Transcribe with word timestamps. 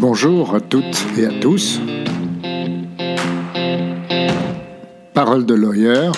Bonjour 0.00 0.54
à 0.54 0.60
toutes 0.60 1.04
et 1.18 1.26
à 1.26 1.40
tous. 1.40 1.80
Parole 5.12 5.44
de 5.44 5.54
lawyer. 5.54 6.12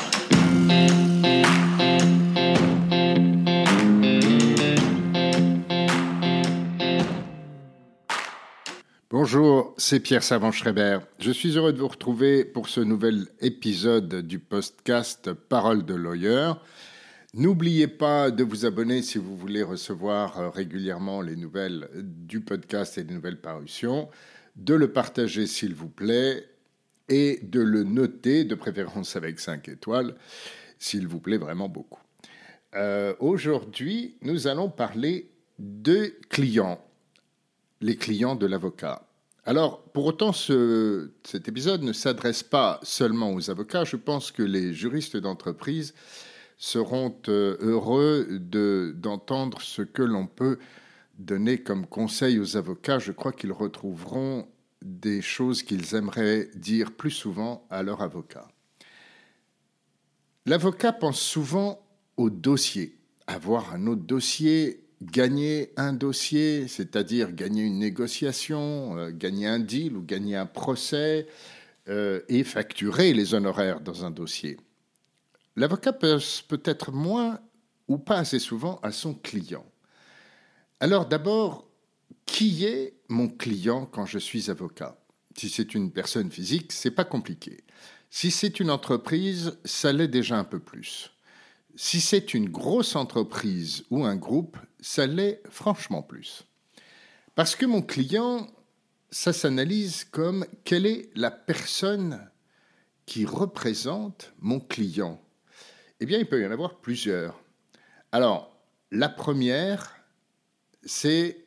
Bonjour, 9.08 9.74
c'est 9.78 10.00
Pierre 10.00 10.22
Savant-Schreiber. 10.22 10.98
Je 11.18 11.30
suis 11.30 11.56
heureux 11.56 11.72
de 11.72 11.78
vous 11.78 11.88
retrouver 11.88 12.44
pour 12.44 12.68
ce 12.68 12.80
nouvel 12.80 13.28
épisode 13.40 14.26
du 14.26 14.38
podcast 14.38 15.32
Parole 15.32 15.86
de 15.86 15.94
lawyer. 15.94 16.52
N'oubliez 17.32 17.86
pas 17.86 18.32
de 18.32 18.42
vous 18.42 18.66
abonner 18.66 19.02
si 19.02 19.16
vous 19.16 19.36
voulez 19.36 19.62
recevoir 19.62 20.40
euh, 20.40 20.50
régulièrement 20.50 21.20
les 21.20 21.36
nouvelles 21.36 21.88
du 21.94 22.40
podcast 22.40 22.98
et 22.98 23.04
les 23.04 23.14
nouvelles 23.14 23.40
parutions, 23.40 24.08
de 24.56 24.74
le 24.74 24.92
partager 24.92 25.46
s'il 25.46 25.72
vous 25.72 25.88
plaît 25.88 26.48
et 27.08 27.38
de 27.44 27.60
le 27.60 27.84
noter, 27.84 28.42
de 28.42 28.56
préférence 28.56 29.14
avec 29.14 29.38
5 29.38 29.68
étoiles, 29.68 30.16
s'il 30.80 31.06
vous 31.06 31.20
plaît 31.20 31.36
vraiment 31.36 31.68
beaucoup. 31.68 32.00
Euh, 32.74 33.14
aujourd'hui, 33.20 34.16
nous 34.22 34.48
allons 34.48 34.68
parler 34.68 35.30
de 35.60 36.12
clients, 36.30 36.84
les 37.80 37.94
clients 37.94 38.34
de 38.34 38.46
l'avocat. 38.46 39.06
Alors, 39.44 39.82
pour 39.82 40.06
autant, 40.06 40.32
ce, 40.32 41.12
cet 41.22 41.46
épisode 41.46 41.82
ne 41.82 41.92
s'adresse 41.92 42.42
pas 42.42 42.80
seulement 42.82 43.32
aux 43.32 43.50
avocats. 43.50 43.84
Je 43.84 43.96
pense 43.96 44.32
que 44.32 44.42
les 44.42 44.74
juristes 44.74 45.16
d'entreprise 45.16 45.94
seront 46.60 47.16
euh, 47.28 47.56
heureux 47.60 48.38
d'entendre 48.94 49.62
ce 49.62 49.80
que 49.80 50.02
l'on 50.02 50.26
peut 50.26 50.58
donner 51.18 51.58
comme 51.58 51.86
conseil 51.86 52.38
aux 52.38 52.58
avocats. 52.58 52.98
Je 52.98 53.12
crois 53.12 53.32
qu'ils 53.32 53.50
retrouveront 53.50 54.46
des 54.82 55.22
choses 55.22 55.62
qu'ils 55.62 55.94
aimeraient 55.94 56.50
dire 56.54 56.92
plus 56.92 57.10
souvent 57.10 57.66
à 57.70 57.82
leur 57.82 58.02
avocat. 58.02 58.46
L'avocat 60.44 60.92
pense 60.92 61.18
souvent 61.18 61.82
au 62.18 62.28
dossier, 62.28 62.98
avoir 63.26 63.74
un 63.74 63.86
autre 63.86 64.02
dossier, 64.02 64.84
gagner 65.00 65.72
un 65.78 65.94
dossier, 65.94 66.68
c'est-à-dire 66.68 67.32
gagner 67.32 67.62
une 67.62 67.78
négociation, 67.78 68.98
euh, 68.98 69.10
gagner 69.10 69.46
un 69.46 69.60
deal 69.60 69.96
ou 69.96 70.02
gagner 70.02 70.36
un 70.36 70.46
procès, 70.46 71.26
euh, 71.88 72.20
et 72.28 72.44
facturer 72.44 73.14
les 73.14 73.32
honoraires 73.32 73.80
dans 73.80 74.04
un 74.04 74.10
dossier. 74.10 74.58
L'avocat 75.56 75.92
pense 75.92 76.42
peut-être 76.42 76.92
moins 76.92 77.40
ou 77.88 77.98
pas 77.98 78.18
assez 78.18 78.38
souvent 78.38 78.78
à 78.82 78.92
son 78.92 79.14
client. 79.14 79.66
Alors 80.78 81.06
d'abord, 81.06 81.68
qui 82.24 82.64
est 82.64 82.94
mon 83.08 83.28
client 83.28 83.86
quand 83.86 84.06
je 84.06 84.18
suis 84.18 84.50
avocat? 84.50 84.96
Si 85.36 85.48
c'est 85.48 85.74
une 85.74 85.90
personne 85.90 86.30
physique, 86.30 86.72
c'est 86.72 86.90
pas 86.90 87.04
compliqué. 87.04 87.64
Si 88.10 88.30
c'est 88.30 88.60
une 88.60 88.70
entreprise, 88.70 89.58
ça 89.64 89.92
l'est 89.92 90.08
déjà 90.08 90.38
un 90.38 90.44
peu 90.44 90.58
plus. 90.58 91.10
Si 91.76 92.00
c'est 92.00 92.34
une 92.34 92.48
grosse 92.48 92.96
entreprise 92.96 93.84
ou 93.90 94.04
un 94.04 94.16
groupe, 94.16 94.56
ça 94.80 95.06
l'est 95.06 95.42
franchement 95.48 96.02
plus. 96.02 96.44
Parce 97.34 97.54
que 97.54 97.66
mon 97.66 97.82
client, 97.82 98.48
ça 99.10 99.32
s'analyse 99.32 100.04
comme 100.04 100.46
quelle 100.64 100.86
est 100.86 101.10
la 101.14 101.30
personne 101.30 102.28
qui 103.06 103.24
représente 103.24 104.32
mon 104.40 104.60
client 104.60 105.20
eh 106.00 106.06
bien, 106.06 106.18
il 106.18 106.26
peut 106.26 106.40
y 106.40 106.46
en 106.46 106.50
avoir 106.50 106.76
plusieurs. 106.80 107.38
Alors, 108.10 108.56
la 108.90 109.08
première, 109.08 109.96
c'est, 110.82 111.44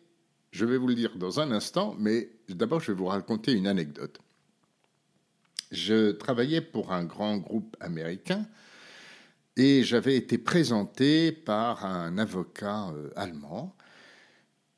je 0.52 0.66
vais 0.66 0.78
vous 0.78 0.88
le 0.88 0.95
dire 0.95 1.18
dans 1.18 1.40
un 1.40 1.52
instant, 1.52 1.95
mais 2.00 2.30
d'abord, 2.50 2.80
je 2.80 2.92
vais 2.92 2.98
vous 2.98 3.08
raconter 3.08 3.52
une 3.54 3.68
anecdote. 3.68 4.20
Je 5.72 6.12
travaillais 6.12 6.62
pour 6.62 6.94
un 6.94 7.04
grand 7.04 7.38
groupe 7.38 7.76
américain 7.80 8.45
et 9.58 9.83
j'avais 9.83 10.16
été 10.16 10.38
présenté 10.38 11.32
par 11.32 11.86
un 11.86 12.17
avocat 12.20 12.89
euh, 12.89 13.10
allemand, 13.16 13.76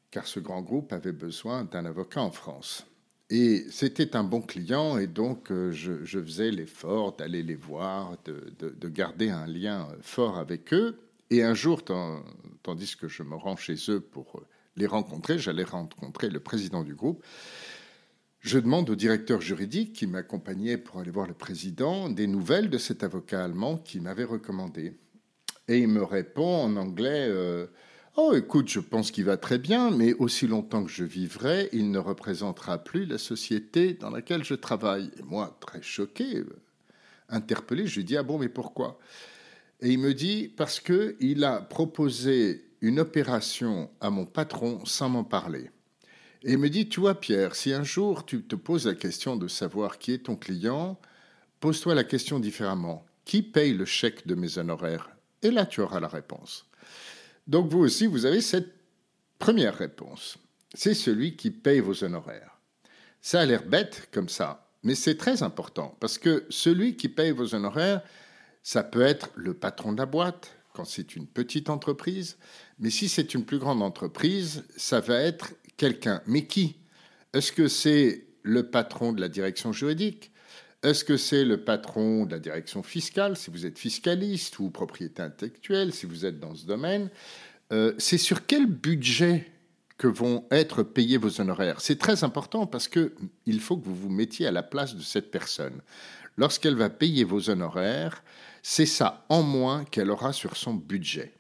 car 0.10 0.26
ce 0.26 0.40
grand 0.40 0.62
groupe 0.62 0.94
avait 0.94 1.12
besoin 1.12 1.66
d'un 1.66 1.86
avocat 1.86 2.22
en 2.22 2.32
France. 2.32 2.86
Et 3.30 3.66
c'était 3.72 4.16
un 4.16 4.24
bon 4.24 4.42
client, 4.42 4.98
et 5.00 5.08
donc 5.08 5.52
euh, 5.52 5.72
je, 5.72 6.20
faisais 6.20 6.52
l'effort 6.52 7.16
d'aller 7.16 7.42
les 7.42 7.56
voir, 7.56 8.18
de, 8.26 8.90
garder 8.90 9.30
un 9.30 9.48
lien 9.48 9.88
fort 10.02 10.38
avec 10.38 10.74
eux. 10.74 11.00
Et 11.32 11.42
un 11.44 11.56
jour, 11.56 11.84
tandis 12.62 12.96
que 12.96 13.08
je 13.08 13.24
me 13.24 13.36
rends 13.36 13.56
chez 13.56 13.76
eux 13.90 14.00
pour 14.00 14.38
euh, 14.38 14.46
les 14.76 14.86
rencontrer, 14.86 15.40
j'allais 15.40 15.64
rencontrer 15.64 16.30
le 16.30 16.40
président 16.40 16.84
du 16.84 16.94
groupe. 16.94 17.24
Je 18.42 18.60
demande 18.60 18.92
au 18.92 18.96
directeur 18.96 19.42
juridique 19.42 19.94
qui 19.94 20.06
m'accompagnait 20.06 20.78
pour 20.78 21.00
aller 21.00 21.10
voir 21.10 21.26
le 21.26 21.34
président 21.34 22.10
des 22.10 22.28
nouvelles 22.28 22.70
de 22.70 22.78
cet 22.78 23.04
avocat 23.04 23.44
allemand 23.44 23.78
qui 23.78 24.00
m'avait 24.00 24.24
recommandé. 24.24 24.94
Et 25.68 25.80
il 25.80 25.88
me 25.88 26.04
répond 26.04 26.64
en 26.64 26.76
anglais 26.76 27.26
euh, 27.28 27.66
Oh, 28.18 28.34
écoute, 28.34 28.70
je 28.70 28.80
pense 28.80 29.12
qu'il 29.12 29.26
va 29.26 29.36
très 29.36 29.58
bien, 29.58 29.92
mais 29.92 30.14
aussi 30.14 30.48
longtemps 30.48 30.86
que 30.86 30.90
je 30.90 31.04
vivrai, 31.04 31.68
il 31.74 31.92
ne 31.92 32.00
représentera 32.00 32.78
plus 32.78 33.06
la 33.06 33.18
société 33.18 33.94
dans 33.94 34.10
laquelle 34.10 34.46
je 34.46 34.54
travaille. 34.54 35.12
Et 35.20 35.24
moi, 35.24 35.58
très 35.60 35.82
choqué, 35.82 36.46
interpellé, 37.28 37.88
je 37.88 37.98
lui 37.98 38.06
dis 38.06 38.16
Ah 38.16 38.24
bon, 38.24 38.38
mais 38.40 38.48
pourquoi? 38.48 39.00
Et 39.82 39.90
il 39.90 40.00
me 40.00 40.14
dit 40.14 40.48
Parce 40.48 40.80
qu'il 40.80 41.44
a 41.44 41.60
proposé 41.60 42.64
une 42.80 43.02
opération 43.02 43.90
à 44.00 44.10
mon 44.10 44.26
patron 44.26 44.86
sans 44.86 45.10
m'en 45.10 45.26
parler. 45.26 45.70
Et 46.44 46.54
il 46.54 46.58
me 46.58 46.70
dit 46.70 46.88
Tu 46.88 47.02
vois, 47.02 47.20
Pierre, 47.20 47.54
si 47.54 47.74
un 47.74 47.84
jour 47.84 48.26
tu 48.26 48.44
te 48.44 48.56
poses 48.56 48.88
la 48.88 48.96
question 48.96 49.36
de 49.36 49.50
savoir 49.50 49.98
qui 49.98 50.14
est 50.14 50.26
ton 50.26 50.38
client, 50.38 50.98
pose-toi 51.60 51.94
la 51.94 52.06
question 52.06 52.40
différemment. 52.40 53.06
Qui 53.26 53.42
paye 53.42 53.74
le 53.74 53.84
chèque 53.84 54.26
de 54.26 54.36
mes 54.36 54.58
honoraires? 54.58 55.10
Et 55.42 55.52
là, 55.52 55.66
tu 55.66 55.82
auras 55.82 56.00
la 56.00 56.08
réponse. 56.08 56.66
Donc 57.48 57.70
vous 57.70 57.80
aussi, 57.80 58.08
vous 58.08 58.26
avez 58.26 58.42
cette 58.42 58.74
première 59.40 59.76
réponse. 59.76 60.38
C'est 60.74 60.94
celui 60.94 61.36
qui 61.36 61.52
paye 61.52 61.80
vos 61.80 62.04
honoraires. 62.04 62.60
Ça 63.22 63.42
a 63.42 63.46
l'air 63.46 63.66
bête 63.66 64.10
comme 64.12 64.30
ça, 64.30 64.70
mais 64.84 64.96
c'est 64.96 65.18
très 65.18 65.44
important 65.44 65.96
parce 66.00 66.18
que 66.18 66.46
celui 66.50 66.96
qui 66.96 67.10
paye 67.10 67.32
vos 67.32 67.56
honoraires, 67.56 68.02
ça 68.64 68.84
peut 68.84 69.02
être 69.02 69.30
le 69.36 69.54
patron 69.54 69.94
de 69.94 69.98
la 69.98 70.06
boîte 70.06 70.56
quand 70.74 70.86
c'est 70.86 71.16
une 71.16 71.28
petite 71.28 71.70
entreprise, 71.70 72.38
mais 72.80 72.90
si 72.90 73.08
c'est 73.08 73.34
une 73.34 73.46
plus 73.46 73.60
grande 73.60 73.82
entreprise, 73.82 74.64
ça 74.76 75.00
va 75.00 75.22
être 75.22 75.54
quelqu'un. 75.78 76.22
Mais 76.28 76.46
qui? 76.46 76.76
Est-ce 77.34 77.52
que 77.52 77.68
c'est 77.68 78.26
le 78.44 78.70
patron 78.70 79.14
de 79.14 79.22
la 79.22 79.30
direction 79.30 79.72
juridique? 79.72 80.32
Est-ce 80.86 81.04
que 81.04 81.18
c'est 81.18 81.44
le 81.44 81.58
patron 81.58 82.26
de 82.26 82.32
la 82.32 82.40
direction 82.40 82.84
fiscale, 82.84 83.36
si 83.36 83.50
vous 83.50 83.66
êtes 83.66 83.80
fiscaliste 83.80 84.60
ou 84.60 84.70
propriété 84.70 85.22
intellectuelle, 85.22 85.92
si 85.92 86.06
vous 86.06 86.26
êtes 86.26 86.40
dans 86.40 86.54
ce 86.54 86.66
domaine 86.66 87.10
euh, 87.74 87.94
C'est 87.98 88.20
sur 88.20 88.46
quel 88.46 88.68
budget 88.68 89.52
que 89.98 90.08
vont 90.08 90.46
être 90.52 90.84
payés 90.84 91.18
vos 91.18 91.42
honoraires? 91.42 91.82
C'est 91.82 91.98
très 91.98 92.24
important 92.24 92.68
parce 92.68 92.88
qu'il 92.88 93.60
faut 93.60 93.78
que 93.78 93.86
vous 93.86 93.96
vous 93.96 94.10
mettiez 94.10 94.46
à 94.46 94.52
la 94.52 94.62
place 94.62 94.96
de 94.96 95.02
cette 95.02 95.32
personne. 95.32 95.82
Lorsqu'elle 96.38 96.76
va 96.76 96.90
payer 96.90 97.24
vos 97.24 97.50
honoraires, 97.50 98.24
c'est 98.62 98.86
ça 98.86 99.26
en 99.30 99.42
moins 99.42 99.86
qu'elle 99.86 100.12
aura 100.12 100.34
sur 100.34 100.56
son 100.56 100.76
budget. 100.76 101.34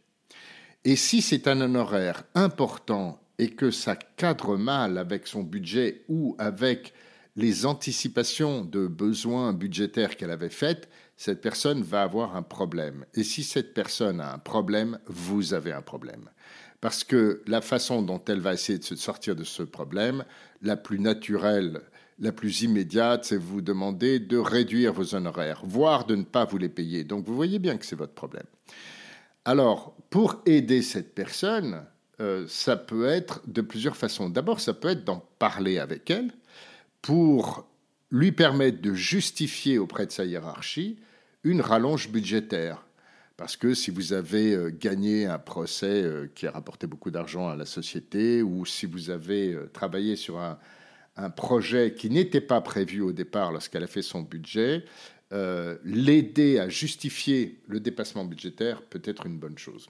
Et 0.86 0.96
si 0.96 1.22
c'est 1.22 1.48
un 1.48 1.62
honoraire 1.62 2.24
important 2.34 3.22
et 3.38 3.50
que 3.50 3.72
ça 3.72 3.96
cadre 3.96 4.58
mal 4.58 4.98
avec 4.98 5.28
son 5.28 5.44
budget 5.44 6.04
ou 6.08 6.36
avec 6.40 6.94
les 7.36 7.66
anticipations 7.66 8.64
de 8.64 8.88
besoins 8.88 9.54
budgétaires 9.54 10.16
qu'elle 10.16 10.32
avait 10.32 10.50
faites, 10.50 10.90
cette 11.18 11.42
personne 11.42 11.82
va 11.82 12.02
avoir 12.02 12.36
un 12.36 12.42
problème. 12.42 13.06
Et 13.14 13.24
si 13.24 13.44
cette 13.44 13.74
personne 13.74 14.22
a 14.22 14.34
un 14.34 14.38
problème, 14.38 15.00
vous 15.08 15.54
avez 15.54 15.72
un 15.72 15.82
problème. 15.82 16.30
Parce 16.82 17.04
que 17.04 17.42
la 17.48 17.62
façon 17.62 18.02
dont 18.02 18.24
elle 18.28 18.42
va 18.42 18.54
essayer 18.54 18.78
de 18.78 18.84
se 18.84 18.96
sortir 18.96 19.36
de 19.36 19.44
ce 19.44 19.64
problème, 19.64 20.24
la 20.62 20.78
plus 20.78 21.00
naturelle, 21.00 21.82
la 22.20 22.32
plus 22.32 22.62
immédiate, 22.62 23.26
c'est 23.26 23.38
vous 23.38 23.62
demander 23.62 24.20
de 24.20 24.38
réduire 24.38 24.94
vos 24.94 25.16
honoraires, 25.16 25.62
voire 25.66 26.06
de 26.06 26.16
ne 26.16 26.24
pas 26.24 26.46
vous 26.46 26.58
les 26.58 26.70
payer. 26.70 27.04
Donc 27.04 27.26
vous 27.26 27.36
voyez 27.36 27.60
bien 27.60 27.78
que 27.78 27.86
c'est 27.86 27.96
votre 27.96 28.14
problème. 28.14 28.46
Alors, 29.44 29.96
pour 30.10 30.42
aider 30.46 30.82
cette 30.82 31.14
personne, 31.14 31.84
euh, 32.22 32.46
ça 32.48 32.78
peut 32.78 33.08
être 33.08 33.42
de 33.48 33.62
plusieurs 33.62 33.98
façons. 33.98 34.30
D'abord, 34.30 34.60
ça 34.60 34.74
peut 34.74 34.90
être 34.90 35.04
d'en 35.04 35.24
parler 35.38 35.80
avec 35.80 36.10
elle 36.10 36.32
pour 37.06 37.68
lui 38.10 38.32
permettre 38.32 38.82
de 38.82 38.96
justifier 38.96 39.78
auprès 39.78 40.08
de 40.08 40.12
sa 40.12 40.26
hiérarchie 40.26 40.98
une 41.44 41.62
rallonge 41.62 42.10
budgétaire. 42.10 42.84
Parce 43.38 43.58
que 43.58 43.76
si 43.76 43.92
vous 43.92 44.12
avez 44.14 44.54
euh, 44.54 44.72
gagné 44.72 45.28
un 45.28 45.38
procès 45.38 46.02
euh, 46.02 46.28
qui 46.34 46.48
a 46.48 46.52
rapporté 46.52 46.88
beaucoup 46.88 47.12
d'argent 47.12 47.48
à 47.48 47.56
la 47.56 47.68
société, 47.68 48.42
ou 48.42 48.66
si 48.66 48.88
vous 48.88 49.12
avez 49.12 49.54
euh, 49.54 49.70
travaillé 49.72 50.16
sur 50.16 50.40
un, 50.40 50.58
projet 51.36 51.94
qui 51.94 52.10
n'était 52.10 52.42
pas 52.42 52.60
prévu 52.60 53.02
au 53.02 53.14
départ 53.14 53.52
lorsqu'elle 53.52 53.84
a 53.84 53.88
fait 53.88 54.02
son 54.02 54.22
budget, 54.22 54.84
l'aider 55.32 56.60
à 56.60 56.68
justifier 56.68 57.62
le 57.68 57.80
dépassement 57.80 58.26
budgétaire 58.26 58.82
peut 58.82 59.02
être 59.06 59.26
une 59.26 59.38
bonne 59.38 59.58
chose. 59.58 59.88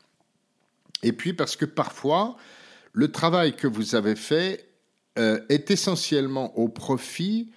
Et 1.01 1.13
puis 1.13 1.33
parce 1.33 1.55
que 1.55 1.65
parfois, 1.65 2.37
le 2.93 3.11
travail 3.11 3.55
que 3.55 3.65
vous 3.65 3.95
avez 3.95 4.15
fait 4.15 4.69
euh, 5.17 5.39
est 5.49 5.71
essentiellement 5.71 6.57
au 6.57 6.67
profit 6.67 7.51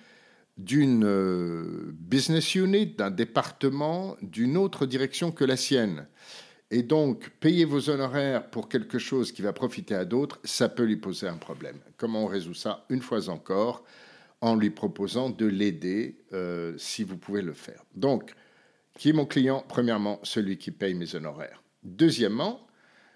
d'une 0.57 1.05
euh, 1.05 1.93
business 1.93 2.55
unit, 2.55 2.87
d'un 2.87 3.11
département, 3.11 4.17
d'une 4.23 4.57
autre 4.57 4.87
direction 4.87 5.31
que 5.31 5.45
la 5.45 5.57
sienne. 5.57 6.07
Et 6.71 6.83
donc, 6.83 7.31
payer 7.41 7.65
vos 7.65 7.89
honoraires 7.89 8.51
pour 8.51 8.69
quelque 8.69 8.99
chose 8.99 9.33
qui 9.33 9.41
va 9.41 9.53
profiter 9.53 9.95
à 9.95 10.05
d'autres, 10.05 10.39
ça 10.45 10.69
peut 10.69 10.85
lui 10.85 10.97
poser 10.97 11.27
un 11.27 11.37
problème. 11.37 11.79
Comment 11.97 12.25
on 12.25 12.27
résout 12.27 12.55
ça 12.55 12.85
Une 12.91 13.01
fois 13.01 13.31
encore, 13.31 13.85
en 14.41 14.55
lui 14.55 14.71
proposant 14.71 15.31
de 15.31 15.47
l'aider 15.47 16.19
euh, 16.33 16.75
si 16.77 17.05
vous 17.05 17.17
pouvez 17.17 17.41
le 17.41 17.55
faire? 17.55 17.85
Donc, 17.95 18.35
qui 18.99 19.11
est 19.11 19.15
mon 19.15 19.27
client? 19.27 19.65
Premièrement, 19.69 20.19
celui 20.25 20.59
qui 20.59 20.71
paye 20.71 20.95
mes 20.95 21.15
honoraires. 21.15 21.63
Deuxièmement, 21.85 22.67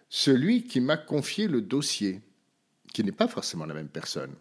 celui 0.08 0.64
qui 0.64 0.80
m'a 0.80 0.96
confié 0.96 1.48
le 1.48 1.60
dossier, 1.60 2.22
qui 2.92 3.04
n'est 3.04 3.12
pas 3.12 3.28
forcément 3.28 3.66
la 3.66 3.74
même 3.74 3.88
personne. 3.88 4.34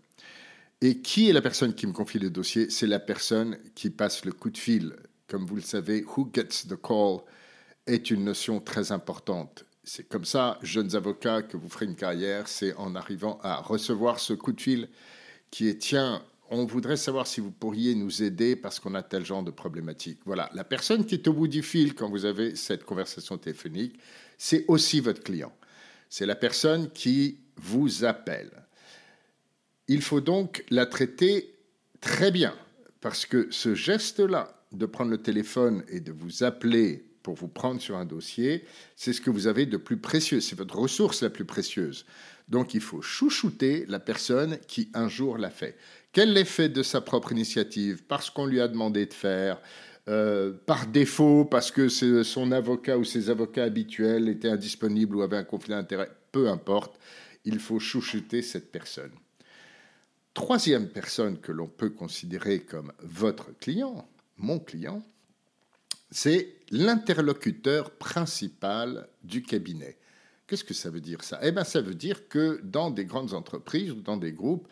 Et 0.81 0.98
qui 1.01 1.30
est 1.30 1.33
la 1.33 1.42
personne 1.42 1.75
qui 1.75 1.86
me 1.86 1.94
confie 1.94 2.19
le 2.19 2.30
dossier? 2.30 2.69
C'est 2.69 2.88
la 2.88 3.00
personne 3.00 3.57
qui 3.75 3.89
passe 3.89 4.25
le 4.25 4.31
coup 4.31 4.50
de 4.50 4.57
fil. 4.57 4.95
Comme 5.27 5.45
vous 5.45 5.56
le 5.56 5.62
savez, 5.62 6.03
who 6.03 6.30
gets 6.33 6.68
the 6.68 6.75
call 6.75 7.19
est 7.86 8.09
une 8.09 8.24
notion 8.24 8.59
très 8.59 8.92
importante. 8.92 9.65
C'est 9.83 10.07
comme 10.07 10.25
ça, 10.25 10.59
jeunes 10.62 10.95
avocats, 10.95 11.42
que 11.42 11.57
vous 11.57 11.69
ferez 11.69 11.86
une 11.86 11.95
carrière, 11.95 12.48
c'est 12.48 12.74
en 12.75 12.95
arrivant 12.95 13.39
à 13.44 13.57
recevoir 13.62 14.19
ce 14.19 14.33
coup 14.33 14.51
de 14.51 14.62
fil 14.62 14.89
qui 15.50 15.68
est 15.68 15.77
tiens, 15.77 16.24
on 16.50 16.65
voudrait 16.65 16.98
savoir 16.98 17.27
si 17.27 17.42
vous 17.42 17.51
pourriez 17.51 17.95
nous 17.95 18.24
aider 18.24 18.56
parce 18.56 18.80
qu'on 18.80 18.94
a 18.94 19.03
tel 19.03 19.25
genre 19.25 19.42
de 19.42 19.51
problématique. 19.51 20.19
Voilà, 20.25 20.50
la 20.53 20.63
personne 20.63 21.06
qui 21.06 21.15
est 21.15 21.27
au 21.27 21.33
bout 21.33 21.48
du 21.48 21.63
fil 21.63 21.95
quand 21.95 22.09
vous 22.09 22.25
avez 22.25 22.56
cette 22.56 22.83
conversation 22.83 23.38
téléphonique, 23.38 23.98
c'est 24.38 24.65
aussi 24.68 25.00
votre 25.00 25.24
client. 25.24 25.53
C'est 26.09 26.25
la 26.25 26.36
personne 26.36 26.92
qui 26.92 27.39
vous 27.62 28.04
appelle. 28.04 28.52
Il 29.88 30.02
faut 30.02 30.22
donc 30.22 30.63
la 30.69 30.86
traiter 30.86 31.56
très 32.02 32.31
bien 32.31 32.54
parce 33.02 33.25
que 33.25 33.48
ce 33.52 33.75
geste-là 33.75 34.56
de 34.72 34.86
prendre 34.86 35.12
le 35.12 35.18
téléphone 35.18 35.84
et 35.90 36.00
de 36.00 36.12
vous 36.12 36.44
appeler 36.44 37.06
pour 37.24 37.36
vous 37.36 37.48
prendre 37.48 37.80
sur 37.80 37.98
un 37.98 38.06
dossier, 38.06 38.66
c'est 38.96 39.13
ce 39.13 39.22
que 39.22 39.30
vous 39.30 39.48
avez 39.48 39.66
de 39.66 39.78
plus 39.78 39.98
précieux, 39.98 40.40
c'est 40.40 40.58
votre 40.58 40.78
ressource 40.78 41.22
la 41.22 41.30
plus 41.30 41.46
précieuse. 41.46 42.06
Donc 42.48 42.74
il 42.74 42.81
faut 42.81 43.02
chouchouter 43.02 43.86
la 43.88 44.00
personne 44.00 44.58
qui 44.68 44.90
un 44.94 45.08
jour 45.08 45.38
l'a 45.38 45.52
fait. 45.52 45.78
Qu'elle 46.13 46.34
l'ait 46.34 46.46
fait 46.46 46.69
de 46.69 46.84
sa 46.84 47.00
propre 47.00 47.31
initiative, 47.31 48.04
parce 48.08 48.30
qu'on 48.30 48.46
lui 48.46 48.60
a 48.60 48.68
demandé 48.68 49.06
de 49.06 49.13
faire, 49.13 49.62
euh, 50.10 50.52
par 50.66 50.88
défaut, 50.88 51.46
parce 51.46 51.72
que 51.72 51.88
son 51.88 52.52
avocat 52.52 52.98
ou 52.98 53.04
ses 53.04 53.30
avocats 53.30 53.63
habituels 53.63 54.28
étaient 54.30 54.50
indisponibles 54.50 55.16
ou 55.16 55.22
avaient 55.22 55.38
un 55.38 55.44
conflit 55.44 55.72
d'intérêt, 55.72 56.10
peu 56.31 56.50
importe, 56.50 57.00
il 57.46 57.60
faut 57.60 57.80
chouchouter 57.80 58.42
cette 58.42 58.72
personne. 58.72 59.12
Troisième 60.34 60.90
personne 60.90 61.40
que 61.40 61.52
l'on 61.52 61.68
peut 61.68 61.90
considérer 61.90 62.62
comme 62.62 62.94
votre 63.02 63.58
client, 63.60 64.08
mon 64.38 64.60
client, 64.60 65.04
c'est 66.10 66.56
l'interlocuteur 66.70 67.92
principal 67.92 69.08
du 69.24 69.44
cabinet. 69.44 69.98
Qu'est-ce 70.48 70.64
que 70.64 70.74
ça 70.74 70.90
veut 70.90 71.02
dire 71.02 71.24
ça? 71.24 71.40
Eh 71.44 71.52
bien, 71.52 71.64
ça 71.64 71.82
veut 71.82 71.96
dire 71.96 72.28
que 72.28 72.60
dans 72.64 72.92
des 72.92 73.06
grandes 73.06 73.34
entreprises 73.34 73.92
ou 73.92 74.02
dans 74.02 74.18
des 74.18 74.34
groupes, 74.34 74.68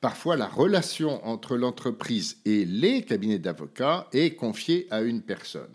parfois 0.00 0.36
la 0.36 0.48
relation 0.48 1.24
entre 1.26 1.56
l'entreprise 1.56 2.36
et 2.44 2.66
les 2.66 3.02
cabinets 3.02 3.38
d'avocats 3.38 4.06
est 4.12 4.34
confiée 4.34 4.86
à 4.90 5.00
une 5.00 5.22
personne. 5.22 5.72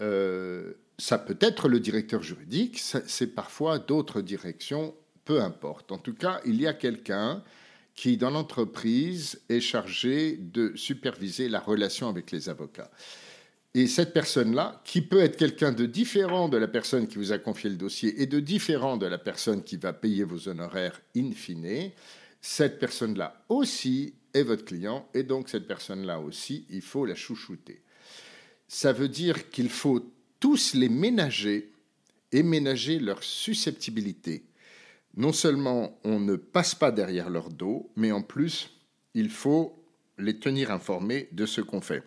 Euh, 0.00 0.72
ça 0.98 1.18
peut 1.18 1.36
être 1.40 1.68
le 1.68 1.80
directeur 1.80 2.22
juridique, 2.22 2.78
c'est 2.78 3.34
parfois 3.34 3.78
d'autres 3.78 4.22
directions, 4.22 4.94
peu 5.26 5.42
importe. 5.42 5.92
En 5.92 5.98
tout 5.98 6.14
cas, 6.14 6.40
il 6.46 6.58
y 6.58 6.66
a 6.66 6.72
quelqu'un 6.72 7.42
qui, 7.94 8.16
dans 8.16 8.30
l'entreprise, 8.30 9.42
est 9.50 9.60
chargé 9.60 10.38
de 10.38 10.72
superviser 10.76 11.50
la 11.50 11.60
relation 11.60 12.08
avec 12.08 12.30
les 12.30 12.48
avocats. 12.48 12.90
Et 13.74 13.88
cette 13.88 14.14
personne-là, 14.14 14.80
qui 14.84 15.02
peut 15.02 15.20
être 15.20 15.36
quelqu'un 15.36 15.72
de 15.72 15.84
différent 15.84 16.48
de 16.48 16.56
la 16.56 16.68
personne 16.68 17.06
qui 17.06 17.18
vous 17.18 17.32
a 17.32 17.38
confié 17.38 17.68
le 17.68 17.76
dossier 17.76 18.22
et 18.22 18.26
de 18.26 18.40
différent 18.40 18.96
de 18.96 19.04
la 19.04 19.18
personne 19.18 19.62
qui 19.62 19.76
va 19.76 19.92
payer 19.92 20.24
vos 20.24 20.48
honoraires 20.48 20.98
in 21.14 21.32
fine, 21.32 21.90
cette 22.40 22.78
personne-là 22.78 23.44
aussi 23.50 24.14
est 24.32 24.44
votre 24.44 24.64
client 24.64 25.06
et 25.12 25.24
donc 25.24 25.50
cette 25.50 25.66
personne-là 25.66 26.20
aussi, 26.20 26.64
il 26.70 26.80
faut 26.80 27.04
la 27.04 27.14
chouchouter. 27.14 27.82
Ça 28.68 28.92
veut 28.92 29.08
dire 29.08 29.50
qu'il 29.50 29.68
faut 29.68 30.10
tous 30.40 30.74
les 30.74 30.88
ménager 30.88 31.72
et 32.32 32.42
ménager 32.42 32.98
leur 32.98 33.22
susceptibilité. 33.22 34.44
Non 35.16 35.32
seulement 35.32 35.98
on 36.04 36.20
ne 36.20 36.36
passe 36.36 36.74
pas 36.74 36.92
derrière 36.92 37.30
leur 37.30 37.50
dos, 37.50 37.90
mais 37.96 38.12
en 38.12 38.22
plus, 38.22 38.70
il 39.14 39.30
faut 39.30 39.82
les 40.18 40.38
tenir 40.38 40.70
informés 40.70 41.28
de 41.32 41.46
ce 41.46 41.60
qu'on 41.60 41.80
fait 41.80 42.04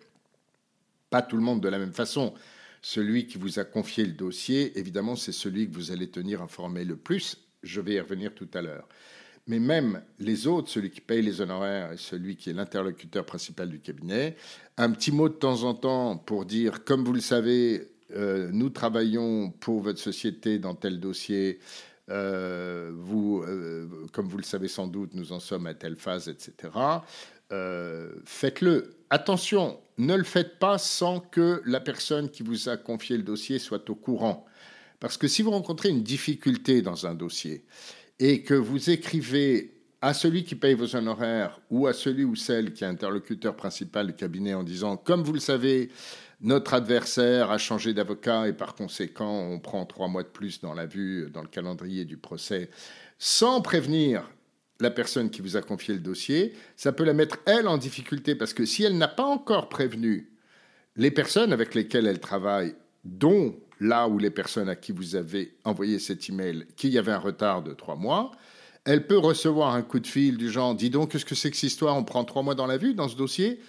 pas 1.09 1.21
tout 1.21 1.35
le 1.35 1.44
monde 1.44 1.61
de 1.61 1.69
la 1.69 1.79
même 1.79 1.94
façon. 1.94 2.33
Celui 2.81 3.27
qui 3.27 3.38
vous 3.38 3.59
a 3.59 3.65
confié 3.65 4.06
le 4.06 4.13
dossier, 4.13 4.77
évidemment, 4.77 5.15
c'est 5.15 5.31
celui 5.31 5.69
que 5.69 5.75
vous 5.75 5.91
allez 5.91 6.09
tenir 6.09 6.41
informé 6.41 6.85
le 6.85 6.95
plus. 6.95 7.38
Je 7.63 7.81
vais 7.81 7.95
y 7.95 8.00
revenir 8.00 8.33
tout 8.33 8.47
à 8.53 8.61
l'heure. 8.61 8.88
Mais 9.47 9.59
même 9.59 10.01
les 10.19 10.47
autres, 10.47 10.69
celui 10.69 10.91
qui 10.91 11.01
paye 11.01 11.21
les 11.21 11.41
honoraires 11.41 11.94
et 11.94 11.97
celui 11.97 12.35
qui 12.35 12.51
est 12.51 12.53
l'interlocuteur 12.53 13.25
principal 13.25 13.69
du 13.69 13.79
cabinet, 13.79 14.35
un 14.77 14.91
petit 14.91 15.11
mot 15.11 15.27
de 15.27 15.33
temps 15.33 15.63
en 15.63 15.73
temps 15.73 16.17
pour 16.17 16.45
dire, 16.45 16.83
comme 16.85 17.03
vous 17.03 17.13
le 17.13 17.19
savez, 17.19 17.88
euh, 18.15 18.50
nous 18.53 18.69
travaillons 18.69 19.50
pour 19.50 19.81
votre 19.81 20.00
société 20.00 20.59
dans 20.59 20.75
tel 20.75 21.00
dossier. 21.00 21.59
Euh, 22.09 22.91
vous, 22.94 23.44
euh, 23.44 23.88
comme 24.13 24.27
vous 24.27 24.38
le 24.38 24.44
savez 24.44 24.67
sans 24.67 24.88
doute, 24.88 25.13
nous 25.13 25.31
en 25.31 25.39
sommes 25.39 25.67
à 25.67 25.73
telle 25.73 25.95
phase, 25.95 26.27
etc. 26.27 26.73
Faites-le. 28.25 28.95
Attention, 29.09 29.79
ne 29.97 30.15
le 30.15 30.23
faites 30.23 30.59
pas 30.59 30.77
sans 30.77 31.19
que 31.19 31.61
la 31.65 31.79
personne 31.79 32.29
qui 32.29 32.44
vous 32.44 32.69
a 32.69 32.77
confié 32.77 33.17
le 33.17 33.23
dossier 33.23 33.57
soit 33.57 33.89
au 33.89 33.95
courant. 33.95 34.45
Parce 35.00 35.17
que 35.17 35.27
si 35.27 35.41
vous 35.41 35.51
rencontrez 35.51 35.89
une 35.89 36.03
difficulté 36.03 36.81
dans 36.81 37.07
un 37.07 37.15
dossier 37.15 37.63
et 38.19 38.44
que 38.44 38.53
vous 38.53 38.89
écrivez 38.89 39.73
à 40.01 40.13
celui 40.13 40.44
qui 40.44 40.56
paye 40.56 40.75
vos 40.75 40.95
honoraires 40.95 41.59
ou 41.69 41.88
à 41.88 41.94
celui 41.94 42.23
ou 42.23 42.35
celle 42.35 42.73
qui 42.73 42.83
est 42.83 42.88
interlocuteur 42.88 43.56
principal 43.56 44.07
du 44.07 44.13
cabinet 44.13 44.53
en 44.53 44.63
disant, 44.63 44.97
comme 44.97 45.23
vous 45.23 45.33
le 45.33 45.39
savez, 45.39 45.89
notre 46.41 46.74
adversaire 46.74 47.51
a 47.51 47.57
changé 47.57 47.94
d'avocat 47.94 48.47
et 48.47 48.53
par 48.53 48.75
conséquent, 48.75 49.50
on 49.51 49.59
prend 49.59 49.86
trois 49.86 50.07
mois 50.07 50.24
de 50.24 50.30
plus 50.30 50.62
dans 50.62 50.74
la 50.74 50.86
vue, 50.86 51.30
dans 51.31 51.41
le 51.41 51.47
calendrier 51.47 52.06
du 52.06 52.18
procès, 52.18 52.69
sans 53.18 53.62
prévenir 53.62 54.30
la 54.80 54.89
personne 54.89 55.30
qui 55.30 55.41
vous 55.41 55.57
a 55.57 55.62
confié 55.62 55.94
le 55.94 56.00
dossier, 56.00 56.54
ça 56.78 56.94
peut 56.94 57.04
la 57.04 57.13
mettre, 57.13 57.40
elle, 57.45 57.68
en 57.68 57.78
difficulté, 57.78 58.35
parce 58.35 58.54
que 58.54 58.66
si 58.66 58.83
elle 58.83 58.97
n'a 58.97 59.09
pas 59.09 59.25
encore 59.25 59.68
prévenu 59.68 60.31
les 60.95 61.11
personnes 61.11 61.52
avec 61.52 61.75
lesquelles 61.75 62.07
elle 62.07 62.21
travaille, 62.21 62.75
dont 63.04 63.56
là 63.81 64.07
où 64.07 64.18
les 64.18 64.30
personnes 64.30 64.69
à 64.69 64.75
qui 64.75 64.94
vous 64.94 65.16
avez 65.16 65.57
envoyé 65.66 65.99
cet 65.99 66.30
email, 66.30 66.66
qu'il 66.78 66.92
y 66.92 66.97
avait 66.97 67.11
un 67.11 67.19
retard 67.19 67.61
de 67.61 67.73
trois 67.73 67.95
mois, 67.95 68.31
elle 68.85 69.06
peut 69.06 69.18
recevoir 69.18 69.75
un 69.75 69.81
coup 69.81 69.99
de 69.99 70.07
fil 70.07 70.37
du 70.37 70.49
genre 70.49 70.75
Dis 70.75 70.90
donc, 70.90 71.11
qu'est-ce 71.11 71.25
que 71.25 71.35
c'est 71.35 71.52
que 71.52 71.57
cette 71.57 71.71
histoire? 71.71 71.97
On 71.97 72.04
prend 72.04 72.23
trois 72.23 72.44
mois 72.44 72.56
dans 72.56 72.66
la 72.66 72.78
vue 72.78 72.94
dans 72.94 73.09
ce 73.09 73.16
dossier? 73.16 73.59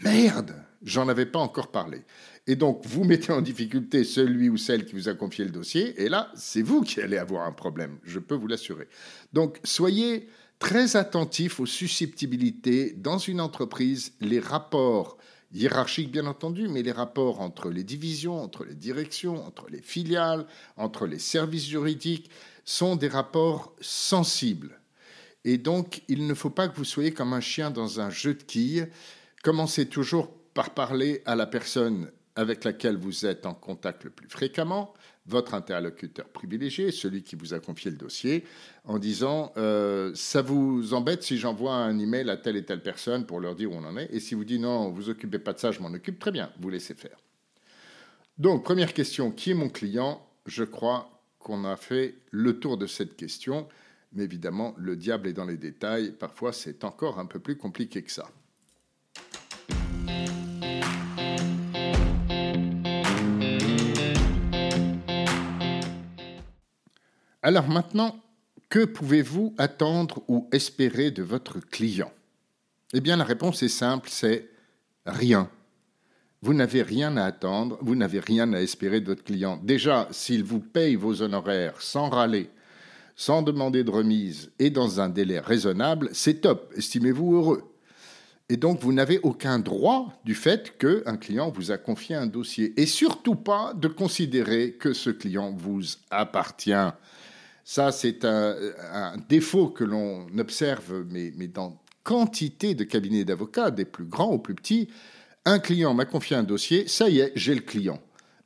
Merde 0.00 0.54
J'en 0.84 1.08
avais 1.08 1.26
pas 1.26 1.38
encore 1.38 1.70
parlé. 1.70 2.02
Et 2.48 2.56
donc, 2.56 2.84
vous 2.86 3.04
mettez 3.04 3.32
en 3.32 3.40
difficulté 3.40 4.02
celui 4.02 4.48
ou 4.48 4.56
celle 4.56 4.84
qui 4.84 4.94
vous 4.94 5.08
a 5.08 5.14
confié 5.14 5.44
le 5.44 5.52
dossier, 5.52 6.02
et 6.02 6.08
là, 6.08 6.32
c'est 6.34 6.62
vous 6.62 6.82
qui 6.82 7.00
allez 7.00 7.18
avoir 7.18 7.46
un 7.46 7.52
problème, 7.52 7.98
je 8.02 8.18
peux 8.18 8.34
vous 8.34 8.48
l'assurer. 8.48 8.88
Donc, 9.32 9.60
soyez 9.62 10.28
très 10.58 10.96
attentif 10.96 11.60
aux 11.60 11.66
susceptibilités 11.66 12.94
dans 12.96 13.18
une 13.18 13.40
entreprise, 13.40 14.14
les 14.20 14.40
rapports 14.40 15.18
hiérarchiques 15.52 16.10
bien 16.10 16.26
entendu, 16.26 16.66
mais 16.66 16.82
les 16.82 16.92
rapports 16.92 17.40
entre 17.40 17.70
les 17.70 17.84
divisions, 17.84 18.42
entre 18.42 18.64
les 18.64 18.74
directions, 18.74 19.46
entre 19.46 19.66
les 19.70 19.82
filiales, 19.82 20.46
entre 20.76 21.06
les 21.06 21.18
services 21.18 21.66
juridiques, 21.66 22.30
sont 22.64 22.96
des 22.96 23.08
rapports 23.08 23.74
sensibles. 23.80 24.80
Et 25.44 25.58
donc, 25.58 26.02
il 26.08 26.26
ne 26.26 26.34
faut 26.34 26.50
pas 26.50 26.68
que 26.68 26.76
vous 26.76 26.84
soyez 26.84 27.12
comme 27.12 27.32
un 27.32 27.40
chien 27.40 27.70
dans 27.70 28.00
un 28.00 28.10
jeu 28.10 28.34
de 28.34 28.42
quilles. 28.42 28.88
Commencez 29.42 29.86
toujours 29.86 30.32
par 30.54 30.70
parler 30.70 31.20
à 31.26 31.34
la 31.34 31.46
personne 31.46 32.12
avec 32.36 32.62
laquelle 32.62 32.96
vous 32.96 33.26
êtes 33.26 33.44
en 33.44 33.54
contact 33.54 34.04
le 34.04 34.10
plus 34.10 34.28
fréquemment, 34.28 34.94
votre 35.26 35.54
interlocuteur 35.54 36.28
privilégié, 36.28 36.92
celui 36.92 37.24
qui 37.24 37.36
vous 37.36 37.52
a 37.52 37.58
confié 37.58 37.90
le 37.90 37.96
dossier, 37.96 38.44
en 38.84 38.98
disant 38.98 39.52
euh, 39.56 40.12
ça 40.14 40.42
vous 40.42 40.94
embête 40.94 41.22
si 41.24 41.38
j'envoie 41.38 41.74
un 41.74 41.98
email 41.98 42.30
à 42.30 42.36
telle 42.36 42.56
et 42.56 42.64
telle 42.64 42.82
personne 42.82 43.26
pour 43.26 43.40
leur 43.40 43.54
dire 43.54 43.72
où 43.72 43.74
on 43.74 43.84
en 43.84 43.96
est, 43.96 44.08
et 44.12 44.20
si 44.20 44.34
vous 44.34 44.44
dites 44.44 44.60
non, 44.60 44.90
vous 44.90 45.10
occupez 45.10 45.38
pas 45.38 45.52
de 45.52 45.58
ça, 45.58 45.72
je 45.72 45.80
m'en 45.80 45.92
occupe, 45.92 46.18
très 46.18 46.32
bien, 46.32 46.50
vous 46.60 46.70
laissez 46.70 46.94
faire. 46.94 47.18
Donc 48.38 48.64
première 48.64 48.94
question, 48.94 49.30
qui 49.30 49.50
est 49.50 49.54
mon 49.54 49.68
client? 49.68 50.24
Je 50.46 50.64
crois 50.64 51.20
qu'on 51.38 51.64
a 51.64 51.76
fait 51.76 52.14
le 52.30 52.58
tour 52.60 52.78
de 52.78 52.86
cette 52.86 53.16
question, 53.16 53.68
mais 54.12 54.22
évidemment 54.24 54.74
le 54.78 54.96
diable 54.96 55.28
est 55.28 55.32
dans 55.32 55.44
les 55.44 55.58
détails. 55.58 56.12
Parfois 56.12 56.52
c'est 56.52 56.84
encore 56.84 57.18
un 57.18 57.26
peu 57.26 57.40
plus 57.40 57.56
compliqué 57.56 58.02
que 58.02 58.10
ça. 58.10 58.30
Alors 67.44 67.68
maintenant 67.68 68.20
Que 68.68 68.84
pouvez-vous 68.84 69.52
attendre 69.58 70.22
ou 70.28 70.48
espérer 70.52 71.10
de 71.10 71.24
votre 71.24 71.58
client? 71.58 72.12
Eh 72.94 73.00
bien, 73.00 73.16
la 73.16 73.24
réponse 73.24 73.64
est 73.64 73.68
simple, 73.68 74.08
c'est 74.12 74.48
rien. 75.04 75.50
Vous 76.40 76.54
n'avez 76.54 76.82
rien 76.82 77.16
à 77.16 77.24
attendre, 77.24 77.78
vous 77.82 77.96
n'avez 77.96 78.20
rien 78.20 78.52
à 78.52 78.60
espérer 78.60 79.00
de 79.00 79.06
votre 79.06 79.24
client. 79.24 79.60
Déjà, 79.62 80.08
s'il 80.12 80.44
vous 80.44 80.60
paye 80.60 80.94
vos 80.94 81.20
honoraires 81.20 81.80
sans 81.80 82.08
râler, 82.10 82.48
sans 83.16 83.42
demander 83.42 83.82
de 83.82 83.90
remise 83.90 84.52
et 84.60 84.70
dans 84.70 85.00
un 85.00 85.08
délai 85.08 85.40
raisonnable, 85.40 86.10
c'est 86.12 86.42
top, 86.42 86.72
estimez-vous 86.76 87.34
heureux. 87.34 87.74
Et 88.48 88.56
donc, 88.56 88.80
vous 88.80 88.92
n'avez 88.92 89.18
aucun 89.24 89.58
droit 89.58 90.12
du 90.24 90.34
fait 90.36 90.78
qu'un 90.78 91.16
client 91.16 91.50
vous 91.50 91.72
a 91.72 91.78
confié 91.78 92.14
un 92.14 92.26
dossier. 92.26 92.80
Et 92.80 92.86
surtout 92.86 93.34
pas 93.34 93.74
de 93.74 93.88
considérer 93.88 94.74
que 94.74 94.92
ce 94.92 95.10
client 95.10 95.52
vous 95.56 95.82
appartient. 96.10 96.92
Ça, 97.64 97.92
c'est 97.92 98.24
un, 98.24 99.16
défaut 99.28 99.68
que 99.68 99.84
l'on 99.84 100.26
observe, 100.38 101.04
mais, 101.10 101.30
dans 101.48 101.80
quantité 102.02 102.74
de 102.74 102.84
cabinets 102.84 103.24
d'avocats, 103.24 103.70
des 103.70 103.84
plus 103.84 104.04
grands 104.04 104.32
aux 104.32 104.38
plus 104.38 104.54
petits. 104.54 104.88
Un 105.44 105.58
client 105.58 105.94
m'a 105.94 106.04
confié 106.04 106.36
un 106.36 106.42
dossier, 106.42 106.88
ça 106.88 107.08
y 107.08 107.20
est, 107.20 107.32
j'ai 107.36 107.54
le 107.54 107.60
client. 107.60 108.00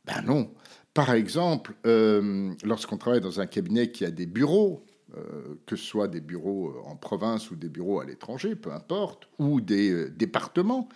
Ben 0.05 0.23
non. 0.23 0.51
Par 0.95 1.13
exemple, 1.13 1.75
euh, 1.87 2.53
lorsqu'on 2.65 2.97
travaille 2.97 3.21
dans 3.21 3.41
un 3.41 3.47
cabinet 3.47 3.91
qui 3.91 4.05
a 4.05 4.11
des 4.11 4.27
bureaux, 4.27 4.85
euh, 5.17 5.57
que 5.67 5.77
ce 5.77 5.85
soit 5.85 6.09
des 6.09 6.21
bureaux 6.21 6.75
en 6.87 6.97
province 6.97 7.51
ou 7.51 7.57
des 7.57 7.69
bureaux 7.69 8.01
à 8.01 8.05
l'étranger, 8.05 8.55
peu 8.55 8.73
importe, 8.73 9.29
ou 9.39 9.61
des 9.61 9.91
euh, 9.91 10.11
départements, 10.11 10.89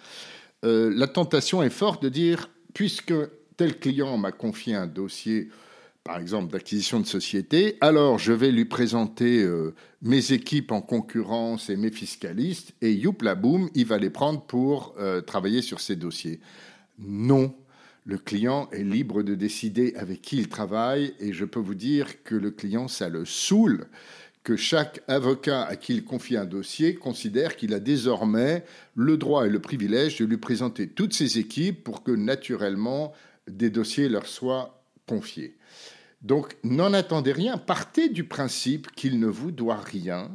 la 0.63 1.07
tentation 1.07 1.63
est 1.63 1.71
forte 1.71 2.03
de 2.03 2.11
dire, 2.11 2.51
puisque 2.75 3.15
tel 3.57 3.79
client 3.79 4.19
m'a 4.19 4.31
confié 4.31 4.75
un 4.75 4.87
dossier 4.87 5.49
par 6.11 6.19
exemple, 6.19 6.51
d'acquisition 6.53 6.99
de 6.99 7.07
société, 7.07 7.77
alors 7.81 8.19
je 8.19 8.33
vais 8.33 8.51
lui 8.51 8.65
présenter 8.65 9.45
euh, 9.45 9.77
mes 10.03 10.33
équipes 10.33 10.73
en 10.73 10.81
concurrence 10.81 11.71
et 11.71 11.77
mes 11.77 11.93
fiscalistes, 11.93 12.73
et 12.83 12.93
youpla 12.93 13.37
boum, 13.37 13.71
il 13.77 13.87
va 13.87 13.97
les 13.97 14.11
prendre 14.11 14.41
pour 14.41 14.97
euh, 14.99 15.21
travailler 15.21 15.63
sur 15.63 15.79
ces 15.79 15.95
dossiers. 15.95 16.41
Non, 16.99 17.55
le 18.07 18.19
client 18.19 18.69
est 18.73 18.83
libre 18.83 19.23
de 19.23 19.37
décider 19.37 19.95
avec 19.95 20.21
qui 20.21 20.39
il 20.39 20.49
travaille, 20.49 21.15
et 21.21 21.33
je 21.33 21.45
peux 21.45 21.61
vous 21.61 21.77
dire 21.77 22.25
que 22.25 22.35
le 22.35 22.51
client, 22.51 22.89
ça 22.89 23.09
le 23.09 23.25
saoule 23.25 23.87
que 24.43 24.57
chaque 24.57 25.03
avocat 25.07 25.63
à 25.63 25.77
qui 25.77 25.95
il 25.95 26.05
confie 26.05 26.37
un 26.37 26.45
dossier 26.45 26.97
considère 26.97 27.55
qu'il 27.55 27.73
a 27.73 27.79
désormais 27.79 28.65
le 28.97 29.17
droit 29.17 29.47
et 29.47 29.51
le 29.51 29.61
privilège 29.61 30.19
de 30.19 30.25
lui 30.25 30.39
présenter 30.39 30.89
toutes 30.89 31.15
ses 31.15 31.39
équipes 31.39 31.85
pour 31.85 32.03
que 32.03 32.11
naturellement 32.11 33.13
des 33.47 33.71
dossiers 33.71 34.09
leur 34.09 34.27
soient 34.27 34.83
confiés. 35.07 35.55
Donc 36.21 36.57
n'en 36.65 36.93
attendez 36.93 37.33
rien, 37.33 37.57
partez 37.57 38.09
du 38.09 38.25
principe 38.25 38.91
qu'il 38.93 39.19
ne 39.19 39.27
vous 39.27 39.53
doit 39.53 39.81
rien, 39.81 40.31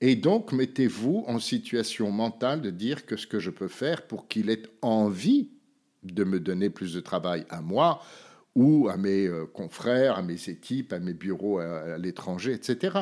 et 0.00 0.16
donc 0.16 0.52
mettez-vous 0.52 1.24
en 1.26 1.38
situation 1.38 2.10
mentale 2.10 2.60
de 2.60 2.70
dire 2.70 3.06
que 3.06 3.16
ce 3.16 3.26
que 3.26 3.38
je 3.38 3.50
peux 3.50 3.68
faire 3.68 4.06
pour 4.06 4.28
qu'il 4.28 4.50
ait 4.50 4.62
envie 4.82 5.50
de 6.02 6.24
me 6.24 6.38
donner 6.38 6.70
plus 6.70 6.92
de 6.92 7.00
travail 7.00 7.46
à 7.48 7.60
moi 7.62 8.00
ou 8.54 8.88
à 8.88 8.96
mes 8.96 9.26
euh, 9.26 9.46
confrères, 9.46 10.16
à 10.16 10.22
mes 10.22 10.48
équipes, 10.48 10.92
à 10.92 10.98
mes 10.98 11.14
bureaux 11.14 11.58
à, 11.58 11.98
l'étranger, 11.98 12.52
etc. 12.52 12.98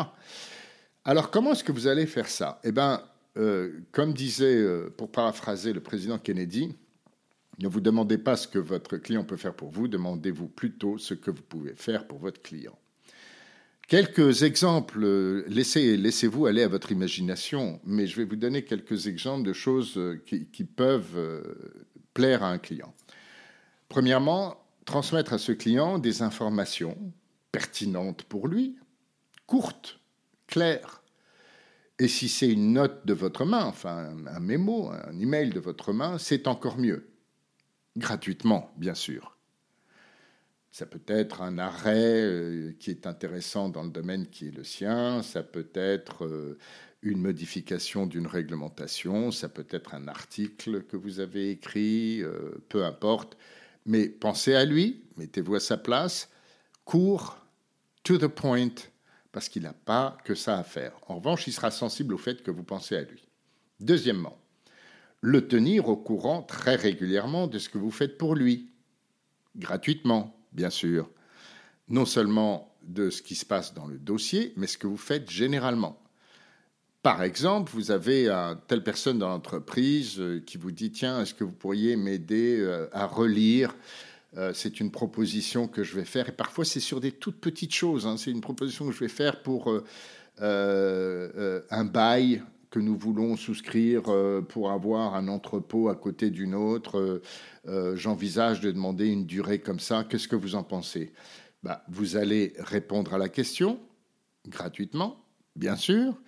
Alors 1.05 1.31
comment 1.31 1.53
est-ce 1.53 1.65
que 1.65 1.73
vous 1.73 1.87
allez 1.87 2.07
faire 2.07 2.29
ça? 2.29 2.61
Eh 2.65 2.73
bien, 2.73 3.03
euh, 3.37 3.81
comme 3.93 4.13
disait, 4.13 4.57
euh, 4.57 4.93
pour 4.97 5.11
paraphraser 5.11 5.73
le 5.73 5.81
président 5.81 6.19
Kennedy, 6.19 6.75
ne 7.59 7.69
vous 7.69 7.81
demandez 7.81 8.19
pas 8.19 8.37
ce 8.37 8.49
que 8.49 8.59
votre 8.59 8.97
client 8.97 9.25
peut 9.25 9.37
faire 9.37 9.55
pour 9.55 9.71
vous, 9.71 9.89
demandez-vous 9.89 10.49
plutôt 10.49 10.99
ce 10.99 11.15
que 11.15 11.31
vous 11.31 11.43
pouvez 11.43 11.75
faire 11.75 12.07
pour 12.07 12.19
votre 12.19 12.43
client. 12.43 12.79
Quelques 13.87 14.43
exemples, 14.43 15.45
laissez, 15.47 15.97
laissez-vous 15.97 16.47
aller 16.47 16.63
à 16.63 16.69
votre 16.69 16.91
imagination, 16.91 17.81
mais 17.85 18.07
je 18.07 18.17
vais 18.17 18.25
vous 18.25 18.37
donner 18.37 18.65
quelques 18.65 19.07
exemples 19.07 19.47
de 19.47 19.53
choses 19.53 20.01
qui, 20.27 20.47
qui 20.47 20.65
peuvent 20.65 21.17
euh, 21.17 21.43
plaire 22.15 22.43
à 22.43 22.51
un 22.51 22.59
client. 22.59 22.95
Premièrement, 23.89 24.57
transmettre 24.87 25.35
à 25.35 25.39
ce 25.39 25.53
client 25.53 25.99
des 25.99 26.23
informations 26.23 26.97
pertinentes 27.53 28.23
pour 28.25 28.49
lui, 28.49 28.77
courtes, 29.47 30.01
claires. 30.47 31.03
Et 31.99 32.09
si 32.09 32.29
c'est 32.29 32.49
une 32.49 32.73
note 32.73 33.07
de 33.07 33.13
votre 33.13 33.45
main, 33.45 33.67
enfin 33.67 34.17
un 34.27 34.41
mémo, 34.41 34.91
un 34.91 35.19
email 35.21 35.51
de 35.51 35.61
votre 35.61 35.93
main, 35.93 36.19
c'est 36.19 36.49
encore 36.49 36.79
mieux 36.79 37.14
gratuitement, 37.97 38.73
bien 38.77 38.95
sûr. 38.95 39.37
Ça 40.71 40.87
peut 40.87 41.03
être 41.07 41.43
un 41.43 41.59
arrêt 41.59 42.25
euh, 42.25 42.73
qui 42.81 42.91
est 42.91 43.07
intéressant 43.07 43.69
dans 43.69 43.85
le 43.85 43.91
domaine 43.91 44.27
qui 44.27 44.49
est 44.49 44.57
le 44.57 44.65
sien, 44.65 45.23
ça 45.23 45.45
peut 45.45 45.71
être 45.75 46.25
euh, 46.25 46.59
une 47.03 47.21
modification 47.21 48.07
d'une 48.07 48.27
réglementation, 48.27 49.31
ça 49.31 49.49
peut 49.49 49.67
être 49.71 49.95
un 49.95 50.09
article 50.09 50.83
que 50.83 50.97
vous 50.97 51.21
avez 51.21 51.51
écrit, 51.51 52.23
euh, 52.23 52.57
peu 52.69 52.85
importe. 52.85 53.37
Mais 53.87 54.09
pensez 54.09 54.55
à 54.55 54.65
lui, 54.65 55.05
mettez-vous 55.17 55.55
à 55.55 55.61
sa 55.61 55.77
place, 55.77 56.29
court, 56.85 57.39
to 58.03 58.19
the 58.19 58.27
point, 58.27 58.75
parce 59.31 59.49
qu'il 59.49 59.63
n'a 59.63 59.75
pas 59.75 60.19
que 60.25 60.35
ça 60.35 60.59
à 60.59 60.65
faire. 60.65 60.93
En 61.07 61.17
revanche, 61.17 61.47
il 61.47 61.53
sera 61.53 61.71
sensible 61.71 62.15
au 62.15 62.19
fait 62.19 62.43
que 62.43 62.51
vous 62.51 62.65
pensez 62.65 62.97
à 62.97 63.03
lui. 63.03 63.29
Deuxièmement, 63.79 64.39
le 65.25 65.49
tenir 65.49 65.89
au 65.89 65.97
courant 65.97 66.43
très 66.43 66.77
régulièrement 66.77 67.47
de 67.47 67.59
ce 67.59 67.71
que 67.71 67.79
vous 67.79 67.91
faites 67.91 68.19
pour 68.19 68.35
lui, 68.35 68.69
gratuitement, 69.57 70.37
bien 70.53 70.69
sûr. 70.69 71.09
Non 71.89 72.05
seulement 72.05 72.77
de 72.83 73.09
ce 73.09 73.23
qui 73.23 73.35
se 73.35 73.47
passe 73.47 73.73
dans 73.73 73.87
le 73.87 73.97
dossier, 73.97 74.53
mais 74.57 74.67
ce 74.67 74.77
que 74.77 74.87
vous 74.87 74.99
faites 74.99 75.31
généralement. 75.31 75.99
Par 77.03 77.23
exemple, 77.23 77.73
vous 77.75 77.91
avez 77.91 78.29
une 78.29 78.59
telle 78.67 78.85
personne 78.85 79.19
dans 79.19 79.31
l'entreprise 79.31 80.21
euh, 80.21 80.43
qui 80.45 80.59
vous 80.59 80.73
dit 80.73 80.91
Tiens, 80.91 81.23
est-ce 81.23 81.33
que 81.33 81.45
vous 81.45 81.53
pourriez 81.53 81.97
m'aider 81.97 82.59
euh, 82.61 82.87
à 82.93 83.07
relire 83.07 83.75
euh, 84.37 84.53
C'est 84.55 84.79
une 84.79 84.91
proposition 84.91 85.69
que 85.69 85.85
je 85.85 85.97
vais 85.97 86.05
faire. 86.05 86.29
Et 86.29 86.33
parfois, 86.33 86.67
c'est 86.67 86.81
sur 86.81 87.01
des 87.01 87.13
toutes 87.13 87.41
petites 87.41 87.75
choses. 87.75 88.07
Hein. 88.07 88.19
C'est 88.19 88.31
une 88.31 88.43
proposition 88.43 88.87
que 88.87 88.93
je 88.93 89.01
vais 89.01 89.09
faire 89.09 89.43
pour 89.43 89.73
un 90.41 91.85
bail 91.85 92.43
que 92.75 92.81
nous 92.81 92.97
voulons 92.97 93.37
souscrire 93.37 94.03
euh, 94.09 94.41
pour 94.41 94.73
avoir 94.73 95.15
un 95.15 95.29
entrepôt 95.29 95.89
à 95.89 95.95
côté 95.95 96.31
d'une 96.31 96.57
autre. 96.57 96.99
Euh, 96.99 97.23
euh, 97.69 97.95
j'envisage 97.95 98.61
de 98.61 98.73
demander 98.73 99.07
une 99.07 99.27
durée 99.27 99.61
comme 99.61 99.79
ça. 99.79 100.03
Qu'est-ce 100.03 100.27
que 100.27 100.35
vous 100.35 100.57
en 100.57 100.65
pensez? 100.65 101.13
Bah, 101.63 101.85
Vous 101.89 102.17
allez 102.17 102.53
répondre 102.59 103.15
à 103.15 103.19
la 103.19 103.29
question 103.29 103.79
gratuitement, 104.49 105.25
bien 105.55 105.77
sûr. 105.77 106.21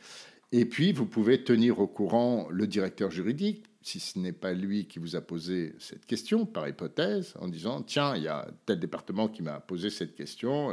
Et 0.53 0.67
puis, 0.67 0.93
vous 0.93 1.07
pouvez 1.07 1.43
tenir 1.43 1.81
au 1.81 1.89
courant 1.89 2.47
le 2.49 2.69
directeur 2.69 3.11
juridique, 3.11 3.65
si 3.83 3.99
ce 3.99 4.17
n'est 4.21 4.31
pas 4.31 4.53
lui 4.53 4.87
qui 4.87 5.01
vous 5.01 5.17
a 5.17 5.21
posé 5.21 5.75
cette 5.81 6.07
question, 6.07 6.47
par 6.47 6.69
hypothèse, 6.69 7.35
en 7.41 7.49
disant, 7.49 7.83
tiens, 7.83 8.15
il 8.15 8.23
y 8.23 8.29
a 8.29 8.47
tel 8.67 8.79
département 8.79 9.27
qui 9.27 9.43
m'a 9.43 9.59
posé 9.59 9.91
cette 9.91 10.15
question, 10.15 10.73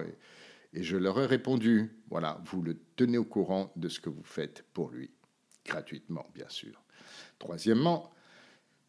et 0.71 0.83
je 0.83 0.97
leur 0.97 1.19
ai 1.19 1.25
répondu. 1.25 1.97
Voilà, 2.11 2.39
vous 2.45 2.61
le 2.61 2.77
tenez 2.95 3.17
au 3.17 3.25
courant 3.25 3.73
de 3.75 3.89
ce 3.89 3.99
que 3.99 4.11
vous 4.11 4.23
faites 4.23 4.65
pour 4.71 4.91
lui 4.91 5.09
gratuitement 5.65 6.25
bien 6.33 6.49
sûr. 6.49 6.81
Troisièmement, 7.39 8.11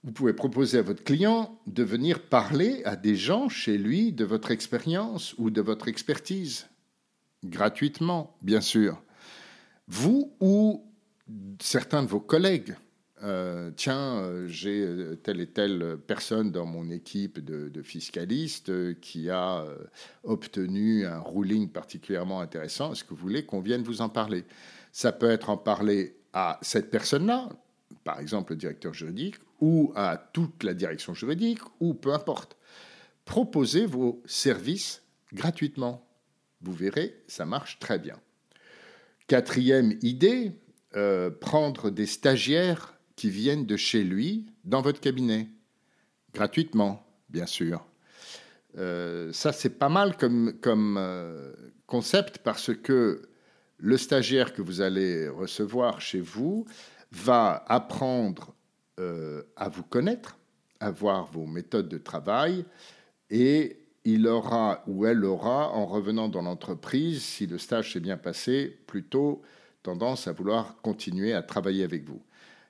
vous 0.04 0.12
pouvez 0.12 0.34
proposer 0.34 0.78
à 0.78 0.82
votre 0.82 1.02
client 1.02 1.58
de 1.66 1.82
venir 1.82 2.22
parler 2.22 2.82
à 2.84 2.94
des 2.94 3.16
gens 3.16 3.48
chez 3.48 3.78
lui 3.78 4.12
de 4.12 4.24
votre 4.24 4.50
expérience 4.50 5.34
ou 5.38 5.50
de 5.50 5.62
votre 5.62 5.88
expertise, 5.88 6.66
gratuitement 7.42 8.36
bien 8.42 8.60
sûr. 8.60 9.02
Vous 9.88 10.34
ou 10.40 10.84
certains 11.60 12.02
de 12.02 12.08
vos 12.08 12.20
collègues. 12.20 12.74
Euh, 13.22 13.70
tiens, 13.74 14.18
euh, 14.18 14.46
j'ai 14.48 14.82
euh, 14.82 15.16
telle 15.16 15.40
et 15.40 15.46
telle 15.46 15.96
personne 16.06 16.50
dans 16.50 16.66
mon 16.66 16.90
équipe 16.90 17.42
de, 17.42 17.82
fiscalistes 17.82 19.00
qui 19.00 19.30
a 19.30 19.64
obtenu 20.22 21.06
un 21.06 21.20
ruling 21.20 21.70
particulièrement 21.70 22.40
intéressant. 22.40 22.92
Est-ce 22.92 23.04
que 23.04 23.10
vous 23.10 23.20
voulez 23.20 23.44
qu'on 23.44 23.60
vienne 23.60 23.82
vous 23.82 24.00
en 24.00 24.08
parler? 24.08 24.44
Ça 24.92 25.12
peut 25.12 25.30
être 25.30 25.50
en 25.50 25.56
parler 25.56 26.16
à 26.34 26.58
cette 26.60 26.90
personne-là, 26.90 27.48
par 28.02 28.20
exemple 28.20 28.52
le 28.52 28.58
directeur 28.58 28.92
juridique, 28.92 29.36
ou 29.60 29.92
à 29.94 30.18
toute 30.18 30.62
la 30.64 30.74
direction 30.74 31.14
juridique, 31.14 31.60
ou 31.80 31.94
peu 31.94 32.12
importe. 32.12 32.56
Proposez 33.24 33.86
vos 33.86 34.20
services 34.26 35.02
gratuitement. 35.32 36.06
Vous 36.60 36.72
verrez, 36.72 37.22
ça 37.28 37.46
marche 37.46 37.78
très 37.78 37.98
bien. 37.98 38.20
Quatrième 39.26 39.96
idée, 40.02 40.52
euh, 40.96 41.30
prendre 41.30 41.90
des 41.90 42.06
stagiaires 42.06 42.98
qui 43.16 43.30
viennent 43.30 43.64
de 43.64 43.76
chez 43.76 44.02
lui 44.02 44.46
dans 44.64 44.82
votre 44.82 45.00
cabinet. 45.00 45.48
Gratuitement, 46.34 47.06
bien 47.30 47.46
sûr. 47.46 47.86
Euh, 48.76 49.32
ça, 49.32 49.52
c'est 49.52 49.78
pas 49.78 49.88
mal 49.88 50.16
comme, 50.16 50.96
euh, 50.98 51.52
concept 51.86 52.38
parce 52.38 52.74
que 52.74 53.22
le 53.84 53.98
stagiaire 53.98 54.54
que 54.54 54.62
vous 54.62 54.80
allez 54.80 55.28
recevoir 55.28 56.00
chez 56.00 56.20
vous 56.20 56.64
va 57.12 57.62
apprendre 57.68 58.54
euh, 58.98 59.42
à 59.56 59.68
vous 59.68 59.82
connaître, 59.82 60.38
à 60.80 60.90
voir 60.90 61.26
vos 61.26 61.44
méthodes 61.44 61.90
de 61.90 61.98
travail 61.98 62.64
et 63.28 63.76
il 64.06 64.26
aura 64.26 64.82
ou 64.86 65.04
elle 65.04 65.22
aura, 65.26 65.70
en 65.72 65.84
revenant 65.84 66.30
dans 66.30 66.40
l'entreprise, 66.40 67.22
si 67.22 67.46
le 67.46 67.58
stage 67.58 67.92
s'est 67.92 68.00
bien 68.00 68.16
passé, 68.16 68.74
plutôt 68.86 69.42
tendance 69.82 70.28
à 70.28 70.32
vouloir 70.32 70.80
continuer 70.80 71.34
à 71.34 71.42
travailler 71.42 71.84
avec 71.84 72.08
vous. 72.08 72.22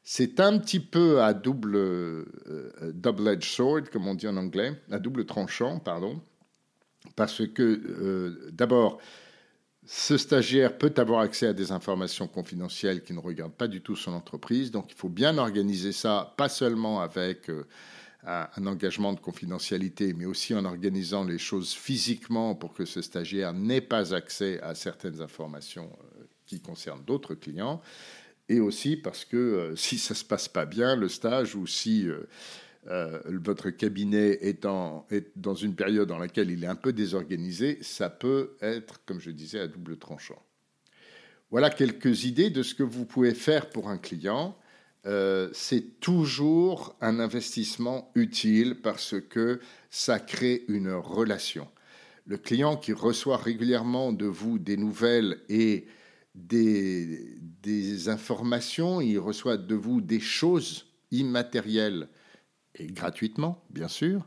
C'est 0.03 0.41
un 0.41 0.59
petit 0.59 0.81
peu 0.81 1.23
à 1.23 1.33
double 1.33 1.77
euh, 1.77 2.25
double-edged 2.93 3.45
sword, 3.45 3.83
comme 3.93 4.09
on 4.09 4.17
dit 4.17 4.27
en 4.27 4.37
anglais, 4.37 4.73
à 4.91 4.99
double 4.99 5.27
tranchant, 5.27 5.79
pardon, 5.79 6.21
parce 7.15 7.47
que 7.47 7.63
euh, 7.63 8.51
d'abord, 8.51 8.99
ce 9.87 10.17
stagiaire 10.17 10.79
peut 10.79 10.95
avoir 10.97 11.21
accès 11.21 11.47
à 11.47 11.53
des 11.53 11.71
informations 11.71 12.27
confidentielles 12.27 13.03
qui 13.03 13.13
ne 13.13 13.21
regardent 13.21 13.53
pas 13.53 13.69
du 13.69 13.83
tout 13.83 13.97
son 13.97 14.13
entreprise, 14.13 14.71
donc 14.71 14.91
il 14.91 14.95
faut 14.95 15.09
bien 15.11 15.37
organiser 15.37 15.93
ça, 15.93 16.33
pas 16.37 16.49
seulement 16.49 17.01
avec 17.01 17.51
euh, 17.51 17.65
un 18.23 18.67
engagement 18.67 19.13
de 19.13 19.21
confidentialité, 19.21 20.15
mais 20.15 20.25
aussi 20.25 20.55
en 20.55 20.65
organisant 20.65 21.25
les 21.25 21.39
choses 21.39 21.75
physiquement 21.75 22.55
pour 22.55 22.73
que 22.73 22.87
ce 22.87 23.03
stagiaire 23.03 23.53
n'ait 23.53 23.83
pas 23.83 24.15
accès 24.15 24.61
à 24.63 24.75
certaines 24.75 25.21
informations 25.21 25.91
euh, 25.93 26.25
qui 26.47 26.61
concernent 26.61 27.05
d'autres 27.05 27.35
clients, 27.35 27.83
et 28.49 28.61
aussi 28.61 28.97
parce 28.97 29.27
que 29.27 29.37
euh, 29.37 29.77
si 29.77 29.99
ça 29.99 30.15
se 30.15 30.25
passe 30.25 30.49
pas 30.49 30.65
bien, 30.65 30.97
le 30.97 31.09
stage, 31.11 31.55
ou 31.55 31.67
si 31.67 32.07
euh, 32.89 33.19
votre 33.27 33.71
cabinet 33.71 34.39
est, 34.43 34.67
est, 35.11 35.33
dans 35.37 35.55
une 35.55 35.75
période 35.75 36.09
dans 36.09 36.19
laquelle 36.19 36.51
il 36.51 36.65
est 36.65 36.69
un 36.69 36.75
peu 36.75 36.93
désorganisé, 36.93 37.79
ça 37.81 38.11
peut 38.11 38.57
être, 38.61 39.05
comme 39.07 39.21
je 39.21 39.31
disais, 39.31 39.61
à 39.61 39.69
double 39.69 39.97
tranchant. 39.97 40.43
Voilà 41.51 41.71
quelques 41.71 42.25
idées 42.25 42.51
de 42.51 42.63
ce 42.63 42.75
que 42.75 42.83
vous 42.83 43.07
pouvez 43.07 43.35
faire 43.35 43.71
pour 43.71 43.89
un 43.89 43.97
client. 43.97 44.57
Euh, 45.07 45.49
c'est 45.53 46.01
toujours 46.01 46.97
un 47.01 47.21
investissement 47.21 48.11
utile 48.15 48.81
parce 48.83 49.15
que 49.21 49.61
ça 49.91 50.19
crée 50.19 50.65
une 50.69 50.91
relation. 50.91 51.69
Le 52.27 52.39
client 52.39 52.77
qui 52.77 52.93
reçoit 52.93 53.37
régulièrement 53.37 54.13
de 54.13 54.27
vous 54.27 54.59
des 54.59 54.77
nouvelles 54.77 55.41
et 55.49 55.87
des 56.35 58.09
informations, 58.09 59.01
il 59.01 59.19
reçoit 59.19 59.57
de 59.57 59.75
vous 59.75 60.01
des 60.01 60.21
choses 60.21 60.87
immatérielles 61.11 62.09
et 62.75 62.87
gratuitement, 62.87 63.63
bien 63.71 63.89
sûr, 63.89 64.27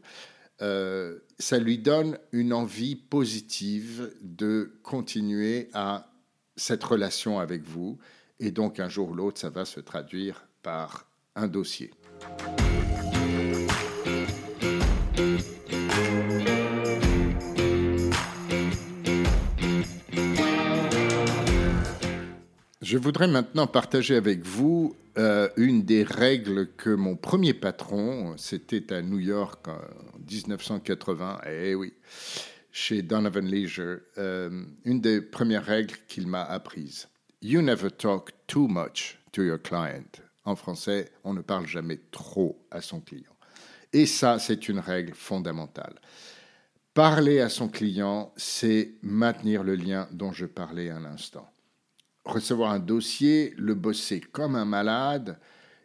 euh, 0.61 1.19
ça 1.37 1.59
lui 1.59 1.77
donne 1.77 2.17
une 2.31 2.53
envie 2.53 2.95
positive 2.95 4.13
de 4.21 4.71
continuer 4.83 5.69
à 5.73 6.09
cette 6.55 6.83
relation 6.83 7.39
avec 7.39 7.63
vous. 7.63 7.97
Et 8.39 8.51
donc, 8.51 8.79
un 8.79 8.89
jour 8.89 9.09
ou 9.09 9.13
l'autre, 9.13 9.39
ça 9.39 9.49
va 9.49 9.65
se 9.65 9.79
traduire 9.79 10.47
par 10.63 11.07
un 11.35 11.47
dossier. 11.47 11.91
Je 22.81 22.97
voudrais 22.97 23.27
maintenant 23.27 23.67
partager 23.67 24.15
avec 24.15 24.45
vous 24.45 24.95
euh, 25.17 25.49
une 25.57 25.83
des 25.83 26.03
règles 26.03 26.73
que 26.75 26.91
mon 26.91 27.15
premier 27.15 27.53
patron, 27.53 28.35
c'était 28.37 28.93
à 28.93 29.01
New 29.01 29.19
York 29.19 29.67
en 29.67 29.79
1980, 30.29 31.41
eh 31.49 31.73
oui, 31.73 31.93
chez 32.71 33.01
Donovan 33.01 33.45
Leisure, 33.45 33.99
euh, 34.19 34.63
une 34.85 35.01
des 35.01 35.21
premières 35.21 35.65
règles 35.65 35.95
qu'il 36.07 36.27
m'a 36.27 36.43
apprises. 36.43 37.07
You 37.41 37.61
never 37.61 37.89
talk 37.89 38.31
too 38.45 38.67
much 38.67 39.17
to 39.31 39.43
your 39.43 39.59
client. 39.59 40.21
En 40.45 40.55
français, 40.55 41.11
on 41.23 41.33
ne 41.33 41.41
parle 41.41 41.65
jamais 41.65 41.99
trop 42.11 42.63
à 42.69 42.81
son 42.81 42.99
client. 42.99 43.35
Et 43.93 44.05
ça, 44.05 44.37
c'est 44.37 44.69
une 44.69 44.79
règle 44.79 45.13
fondamentale. 45.15 45.95
Parler 46.93 47.39
à 47.39 47.49
son 47.49 47.69
client, 47.69 48.31
c'est 48.37 48.93
maintenir 49.01 49.63
le 49.63 49.75
lien 49.75 50.07
dont 50.11 50.31
je 50.31 50.45
parlais 50.45 50.89
un 50.89 51.05
instant 51.05 51.49
recevoir 52.29 52.71
un 52.71 52.79
dossier, 52.79 53.53
le 53.57 53.73
bosser 53.73 54.19
comme 54.19 54.55
un 54.55 54.65
malade 54.65 55.39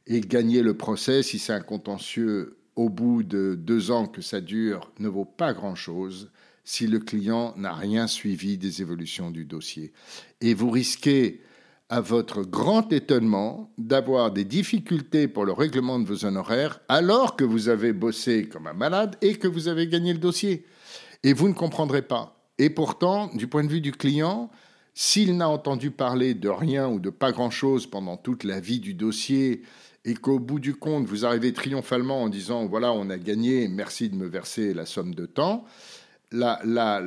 et 0.06 0.20
gagner 0.20 0.62
le 0.62 0.76
procès 0.76 1.22
si 1.22 1.38
c'est 1.38 1.52
un 1.52 1.60
contentieux 1.60 2.56
au 2.76 2.88
bout 2.88 3.22
de 3.22 3.54
deux 3.54 3.90
ans 3.90 4.06
que 4.06 4.22
ça 4.22 4.40
dure 4.40 4.90
ne 4.98 5.08
vaut 5.08 5.24
pas 5.24 5.52
grand-chose 5.52 6.30
si 6.64 6.86
le 6.86 6.98
client 6.98 7.54
n'a 7.56 7.74
rien 7.74 8.06
suivi 8.06 8.56
des 8.56 8.82
évolutions 8.82 9.30
du 9.30 9.44
dossier. 9.44 9.92
Et 10.40 10.54
vous 10.54 10.70
risquez, 10.70 11.42
à 11.88 12.00
votre 12.00 12.42
grand 12.42 12.90
étonnement, 12.90 13.70
d'avoir 13.76 14.30
des 14.30 14.46
difficultés 14.46 15.28
pour 15.28 15.44
le 15.44 15.52
règlement 15.52 15.98
de 15.98 16.06
vos 16.06 16.24
honoraires 16.24 16.80
alors 16.88 17.36
que 17.36 17.44
vous 17.44 17.68
avez 17.68 17.92
bossé 17.92 18.48
comme 18.48 18.66
un 18.66 18.72
malade 18.72 19.16
et 19.20 19.34
que 19.34 19.46
vous 19.46 19.68
avez 19.68 19.86
gagné 19.88 20.14
le 20.14 20.18
dossier. 20.18 20.64
Et 21.22 21.34
vous 21.34 21.48
ne 21.48 21.52
comprendrez 21.52 22.00
pas. 22.00 22.42
Et 22.56 22.70
pourtant, 22.70 23.30
du 23.34 23.46
point 23.46 23.62
de 23.62 23.68
vue 23.68 23.82
du 23.82 23.92
client, 23.92 24.50
s'il 24.94 25.36
n'a 25.36 25.48
entendu 25.48 25.90
parler 25.90 26.34
de 26.34 26.48
rien 26.48 26.88
ou 26.88 27.00
de 27.00 27.10
pas 27.10 27.32
grand-chose 27.32 27.86
pendant 27.86 28.16
toute 28.16 28.44
la 28.44 28.60
vie 28.60 28.80
du 28.80 28.94
dossier 28.94 29.62
et 30.04 30.14
qu'au 30.14 30.38
bout 30.38 30.58
du 30.58 30.74
compte, 30.74 31.06
vous 31.06 31.24
arrivez 31.24 31.52
triomphalement 31.52 32.22
en 32.22 32.28
disant 32.28 32.66
voilà, 32.66 32.92
on 32.92 33.08
a 33.08 33.18
gagné, 33.18 33.68
merci 33.68 34.08
de 34.10 34.16
me 34.16 34.26
verser 34.26 34.74
la 34.74 34.84
somme 34.84 35.14
de 35.14 35.26
temps, 35.26 35.64
la, 36.30 37.02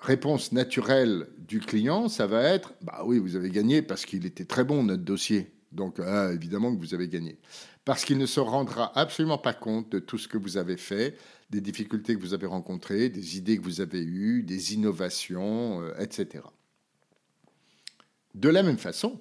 réponse 0.00 0.52
naturelle 0.52 1.28
du 1.38 1.60
client, 1.60 2.10
ça 2.10 2.26
va 2.26 2.42
être 2.42 2.74
bah 2.82 3.02
oui, 3.06 3.18
vous 3.18 3.36
avez 3.36 3.48
gagné 3.48 3.80
parce 3.80 4.04
qu'il 4.04 4.26
était 4.26 4.44
très 4.44 4.62
bon 4.62 4.82
notre 4.82 5.02
dossier. 5.02 5.50
Donc 5.72 5.98
ah, 5.98 6.30
évidemment 6.30 6.74
que 6.74 6.78
vous 6.78 6.92
avez 6.92 7.08
gagné. 7.08 7.38
Parce 7.86 8.04
qu'il 8.04 8.18
ne 8.18 8.26
se 8.26 8.38
rendra 8.38 8.92
absolument 8.98 9.38
pas 9.38 9.54
compte 9.54 9.90
de 9.90 9.98
tout 9.98 10.18
ce 10.18 10.28
que 10.28 10.36
vous 10.36 10.58
avez 10.58 10.76
fait, 10.76 11.16
des 11.48 11.62
difficultés 11.62 12.14
que 12.14 12.20
vous 12.20 12.34
avez 12.34 12.46
rencontrées, 12.46 13.08
des 13.08 13.38
idées 13.38 13.56
que 13.56 13.62
vous 13.62 13.80
avez 13.80 14.02
eues, 14.02 14.42
des 14.42 14.74
innovations, 14.74 15.80
euh, 15.80 15.94
etc. 15.98 16.44
De 18.34 18.48
la 18.48 18.62
même 18.62 18.78
façon, 18.78 19.20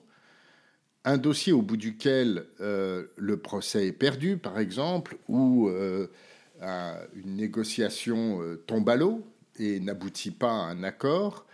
un 1.05 1.17
dossier 1.17 1.53
au 1.53 1.61
bout 1.61 1.77
duquel 1.77 2.45
euh, 2.61 3.05
le 3.17 3.37
procès 3.37 3.87
est 3.87 3.93
perdu, 3.93 4.37
par 4.37 4.59
exemple, 4.59 5.17
ou 5.27 5.67
euh, 5.67 6.07
une 7.15 7.35
négociation 7.35 8.41
euh, 8.41 8.55
tombe 8.67 8.89
à 8.89 8.95
l'eau 8.95 9.23
et 9.59 9.79
n'aboutit 9.79 10.31
pas 10.31 10.51
à 10.51 10.69
un 10.69 10.83
accord, 10.83 11.45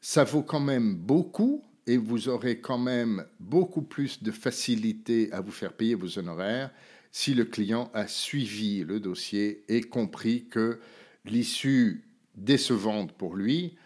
ça 0.00 0.24
vaut 0.24 0.42
quand 0.42 0.60
même 0.60 0.94
beaucoup 0.94 1.62
et 1.86 1.96
vous 1.96 2.28
aurez 2.28 2.60
quand 2.60 2.78
même 2.78 3.24
beaucoup 3.38 3.82
plus 3.82 4.22
de 4.22 4.32
facilité 4.32 5.30
à 5.32 5.40
vous 5.40 5.52
faire 5.52 5.72
payer 5.72 5.94
vos 5.94 6.18
honoraires 6.18 6.70
si 7.12 7.34
le 7.34 7.44
client 7.44 7.90
a 7.94 8.08
suivi 8.08 8.84
le 8.84 8.98
dossier 9.00 9.64
et 9.68 9.82
compris 9.82 10.46
que 10.46 10.80
l'issue 11.24 12.04
décevante 12.34 13.12
pour 13.12 13.36
lui 13.36 13.76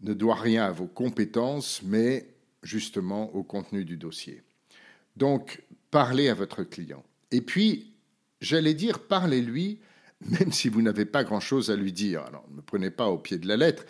ne 0.00 0.14
doit 0.14 0.36
rien 0.36 0.64
à 0.64 0.70
vos 0.70 0.86
compétences, 0.86 1.82
mais 1.84 2.28
justement 2.62 3.34
au 3.34 3.42
contenu 3.42 3.84
du 3.84 3.96
dossier. 3.96 4.42
Donc, 5.16 5.62
parlez 5.90 6.28
à 6.28 6.34
votre 6.34 6.62
client. 6.62 7.04
Et 7.30 7.40
puis, 7.40 7.94
j'allais 8.40 8.74
dire, 8.74 9.00
parlez-lui, 9.00 9.80
même 10.20 10.52
si 10.52 10.68
vous 10.68 10.82
n'avez 10.82 11.04
pas 11.04 11.24
grand-chose 11.24 11.70
à 11.70 11.76
lui 11.76 11.92
dire. 11.92 12.22
Alors, 12.22 12.46
ne 12.54 12.60
prenez 12.60 12.90
pas 12.90 13.08
au 13.08 13.18
pied 13.18 13.38
de 13.38 13.48
la 13.48 13.56
lettre. 13.56 13.84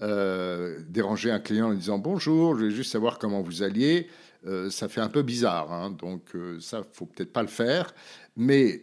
Euh, 0.00 0.80
déranger 0.88 1.30
un 1.30 1.38
client 1.38 1.68
en 1.70 1.74
disant 1.74 1.98
bonjour, 1.98 2.58
je 2.58 2.64
vais 2.64 2.70
juste 2.72 2.90
savoir 2.90 3.20
comment 3.20 3.40
vous 3.40 3.62
alliez, 3.62 4.08
euh, 4.46 4.68
ça 4.68 4.88
fait 4.88 5.00
un 5.00 5.08
peu 5.08 5.22
bizarre. 5.22 5.72
Hein. 5.72 5.90
donc, 5.90 6.34
euh, 6.34 6.58
ça, 6.58 6.82
faut 6.92 7.06
peut-être 7.06 7.32
pas 7.32 7.42
le 7.42 7.48
faire. 7.48 7.94
Mais 8.36 8.82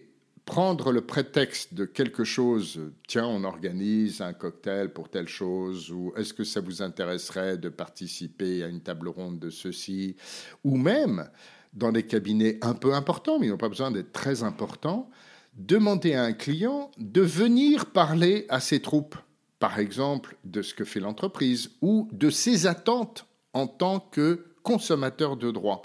prendre 0.50 0.92
le 0.92 1.02
prétexte 1.02 1.76
de 1.76 1.86
quelque 1.86 2.24
chose, 2.24 2.82
tiens, 3.08 3.28
on 3.28 3.44
organise 3.44 4.20
un 4.20 4.34
cocktail 4.34 4.92
pour 4.92 5.08
telle 5.08 5.28
chose, 5.28 5.92
ou 5.92 6.12
est-ce 6.18 6.34
que 6.34 6.44
ça 6.44 6.60
vous 6.60 6.82
intéresserait 6.82 7.60
de 7.60 7.70
participer 7.70 8.64
à 8.64 8.68
une 8.68 8.82
table 8.82 9.10
ronde 9.10 9.38
de 9.38 9.52
ceci, 9.52 10.16
ou 10.64 10.76
même 10.76 11.30
dans 11.74 11.92
des 11.92 12.02
cabinets 12.02 12.58
un 12.64 12.74
peu 12.74 12.96
importants, 12.96 13.38
mais 13.38 13.46
ils 13.46 13.52
n'ont 13.52 13.58
pas 13.58 13.70
besoin 13.70 13.92
d'être 13.92 14.12
très 14.12 14.42
importants, 14.42 15.12
demander 15.54 16.16
à 16.16 16.24
un 16.24 16.34
client 16.34 16.90
de 16.98 17.22
venir 17.22 17.86
parler 17.86 18.48
à 18.50 18.60
ses 18.60 18.82
troupes, 18.82 19.18
par 19.60 19.78
exemple 19.78 20.36
de 20.46 20.64
ce 20.64 20.74
que 20.74 20.84
fait 20.84 21.00
l'entreprise, 21.00 21.70
ou 21.84 22.10
de 22.12 22.32
ses 22.32 22.66
attentes 22.66 23.28
en 23.54 23.68
tant 23.68 24.00
que 24.00 24.48
consommateur 24.64 25.38
de 25.38 25.52
droit. 25.52 25.84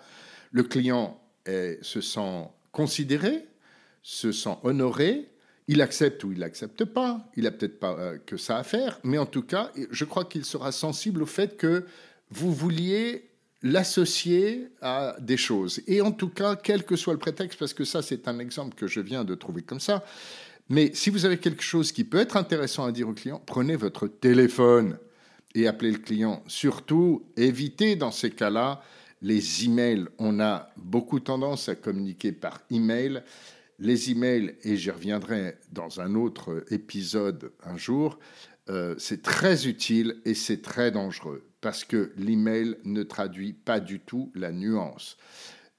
Le 0.52 0.62
client 0.62 1.20
se 1.46 2.00
sent 2.00 2.48
considéré, 2.72 3.46
se 4.04 4.32
sent 4.32 4.56
honoré, 4.62 5.30
il 5.66 5.80
accepte 5.80 6.22
ou 6.24 6.32
il 6.32 6.38
n'accepte 6.38 6.84
pas, 6.84 7.26
il 7.36 7.44
n'a 7.44 7.50
peut-être 7.50 7.80
pas 7.80 7.96
euh, 7.98 8.18
que 8.24 8.36
ça 8.36 8.58
à 8.58 8.62
faire, 8.62 9.00
mais 9.02 9.16
en 9.16 9.24
tout 9.24 9.42
cas, 9.42 9.72
je 9.90 10.04
crois 10.04 10.26
qu'il 10.26 10.44
sera 10.44 10.72
sensible 10.72 11.22
au 11.22 11.26
fait 11.26 11.56
que 11.56 11.86
vous 12.30 12.52
vouliez 12.52 13.30
l'associer 13.62 14.68
à 14.82 15.16
des 15.20 15.38
choses. 15.38 15.80
Et 15.86 16.02
en 16.02 16.12
tout 16.12 16.28
cas, 16.28 16.54
quel 16.54 16.84
que 16.84 16.96
soit 16.96 17.14
le 17.14 17.18
prétexte, 17.18 17.58
parce 17.58 17.72
que 17.72 17.86
ça, 17.86 18.02
c'est 18.02 18.28
un 18.28 18.38
exemple 18.38 18.74
que 18.74 18.86
je 18.86 19.00
viens 19.00 19.24
de 19.24 19.34
trouver 19.34 19.62
comme 19.62 19.80
ça, 19.80 20.04
mais 20.68 20.90
si 20.94 21.08
vous 21.08 21.24
avez 21.24 21.38
quelque 21.38 21.62
chose 21.62 21.90
qui 21.90 22.04
peut 22.04 22.18
être 22.18 22.36
intéressant 22.36 22.84
à 22.84 22.92
dire 22.92 23.08
au 23.08 23.14
client, 23.14 23.42
prenez 23.46 23.76
votre 23.76 24.06
téléphone 24.06 24.98
et 25.54 25.66
appelez 25.66 25.92
le 25.92 25.98
client. 25.98 26.42
Surtout, 26.46 27.24
évitez 27.38 27.96
dans 27.96 28.10
ces 28.10 28.30
cas-là 28.30 28.82
les 29.22 29.64
emails. 29.64 30.06
On 30.18 30.40
a 30.40 30.70
beaucoup 30.76 31.20
tendance 31.20 31.70
à 31.70 31.74
communiquer 31.74 32.32
par 32.32 32.60
email 32.70 33.22
les 33.78 34.10
emails, 34.10 34.56
et 34.62 34.76
j'y 34.76 34.90
reviendrai 34.90 35.58
dans 35.72 36.00
un 36.00 36.14
autre 36.14 36.64
épisode 36.70 37.52
un 37.62 37.76
jour, 37.76 38.18
euh, 38.70 38.94
c'est 38.98 39.22
très 39.22 39.66
utile 39.66 40.20
et 40.24 40.34
c'est 40.34 40.62
très 40.62 40.90
dangereux 40.90 41.44
parce 41.60 41.84
que 41.84 42.12
l'email 42.16 42.76
ne 42.84 43.02
traduit 43.02 43.52
pas 43.54 43.80
du 43.80 44.00
tout 44.00 44.30
la 44.34 44.52
nuance. 44.52 45.16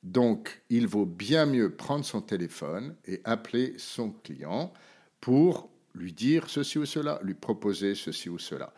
Donc, 0.01 0.61
il 0.69 0.87
vaut 0.87 1.05
bien 1.05 1.45
mieux 1.45 1.75
prendre 1.75 2.05
son 2.05 2.21
téléphone 2.21 2.95
et 3.05 3.21
appeler 3.23 3.75
son 3.77 4.11
client 4.11 4.73
pour 5.21 5.69
lui 5.93 6.11
dire 6.11 6.49
ceci 6.49 6.77
ou 6.77 6.85
cela, 6.85 7.19
lui 7.23 7.33
proposer 7.33 7.95
ceci 7.95 8.29
ou 8.29 8.37
cela. 8.37 8.73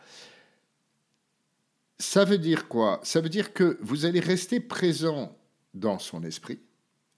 Ça 1.98 2.24
veut 2.24 2.38
dire 2.38 2.68
quoi? 2.68 3.00
Ça 3.02 3.20
veut 3.20 3.28
dire 3.28 3.52
que 3.52 3.78
vous 3.80 4.04
allez 4.04 4.20
rester 4.20 4.60
présent 4.60 5.36
dans 5.74 5.98
son 5.98 6.22
esprit. 6.24 6.60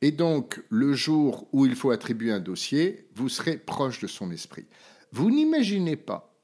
Et 0.03 0.13
donc, 0.13 0.63
le 0.71 0.95
jour 0.95 1.49
où 1.53 1.67
il 1.67 1.75
faut 1.75 1.91
attribuer 1.91 2.33
un 2.33 2.41
dossier, 2.41 3.09
vous 3.15 3.29
serez 3.29 3.59
proche 3.59 4.01
de 4.01 4.07
son 4.07 4.31
esprit. 4.31 4.67
Vous 5.13 5.31
n'imaginez 5.31 5.97
pas 5.97 6.35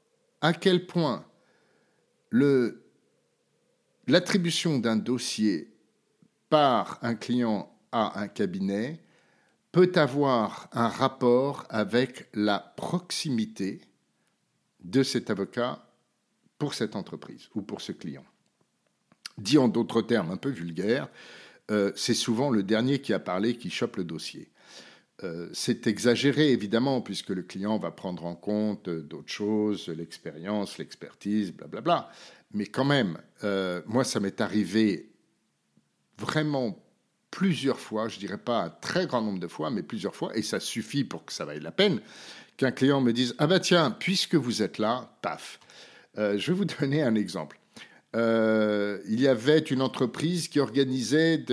à 0.41 0.53
quel 0.53 0.87
point 0.87 1.25
l'attribution 4.07 4.79
d'un 4.79 4.97
dossier 4.97 5.73
par 6.51 6.99
un 7.03 7.15
client 7.15 7.73
à 7.93 8.21
un 8.21 8.29
cabinet 8.29 9.01
peut 9.73 9.93
avoir 9.95 10.69
un 10.73 10.89
rapport 10.89 11.65
avec 11.71 12.29
la 12.35 12.59
proximité 12.59 13.81
de 14.81 15.03
cet 15.03 15.31
avocat 15.31 15.87
pour 16.59 16.75
cette 16.75 16.97
entreprise 16.97 17.49
ou 17.55 17.63
pour 17.63 17.81
ce 17.81 17.93
client. 17.93 18.25
Dit 19.39 19.59
en 19.59 19.69
d'autres 19.69 20.03
termes 20.03 20.31
un 20.31 20.37
peu 20.37 20.51
vulgaires, 20.51 21.09
euh, 21.71 21.93
c'est 21.97 22.15
souvent 22.15 22.51
le 22.51 22.63
dernier 22.63 23.01
qui 23.01 23.13
a 23.13 23.19
parlé 23.19 23.57
qui 23.57 23.71
chope 23.71 23.97
le 23.97 24.05
dossier. 24.05 24.51
Euh, 25.25 25.49
c'est 25.53 25.87
exagéré 25.87 26.53
évidemment 26.53 27.01
puisque 27.01 27.31
le 27.31 27.43
client 27.43 27.79
va 27.79 27.91
prendre 27.91 28.27
en 28.27 28.37
compte 28.37 28.89
d'autres 28.89 29.33
choses, 29.33 29.89
l'expérience, 29.89 30.79
l'expertise, 30.79 31.53
blablabla. 31.53 32.11
Mais 32.53 32.67
quand 32.67 32.85
même, 32.85 33.19
euh, 33.43 33.83
moi 33.87 34.05
ça 34.05 34.21
m'est 34.21 34.41
arrivé 34.41 35.11
vraiment 36.19 36.79
plusieurs 37.31 37.81
fois, 37.81 38.09
je 38.09 38.19
dirais 38.19 38.39
pas 38.39 38.63
un 38.63 38.71
très 38.71 39.07
grand 39.07 39.21
nombre 39.21 39.41
de 39.41 39.49
fois, 39.49 39.71
mais 39.71 39.83
plusieurs 39.83 40.15
fois, 40.15 40.37
et 40.37 40.43
ça 40.43 40.61
suffit 40.61 41.05
pour 41.05 41.25
que 41.25 41.33
ça 41.33 41.45
vaille 41.45 41.61
la 41.61 41.73
peine, 41.73 42.01
qu'un 42.57 42.71
client 42.71 43.01
me 43.01 43.13
dise 43.13 43.35
Ah 43.39 43.47
bah 43.47 43.61
tiens, 43.61 43.91
puisque 43.91 44.37
vous 44.37 44.63
êtes 44.63 44.79
là, 44.79 45.17
paf. 45.21 45.59
je 46.17 46.47
vais 46.47 46.53
vous 46.53 46.65
donner 46.81 47.03
un 47.03 47.15
exemple. 47.15 47.59
Euh, 48.17 48.99
il 49.09 49.21
y 49.21 49.29
avait 49.29 49.59
une 49.59 49.83
entreprise 49.83 50.49
qui 50.49 50.59
organisait 50.59 51.45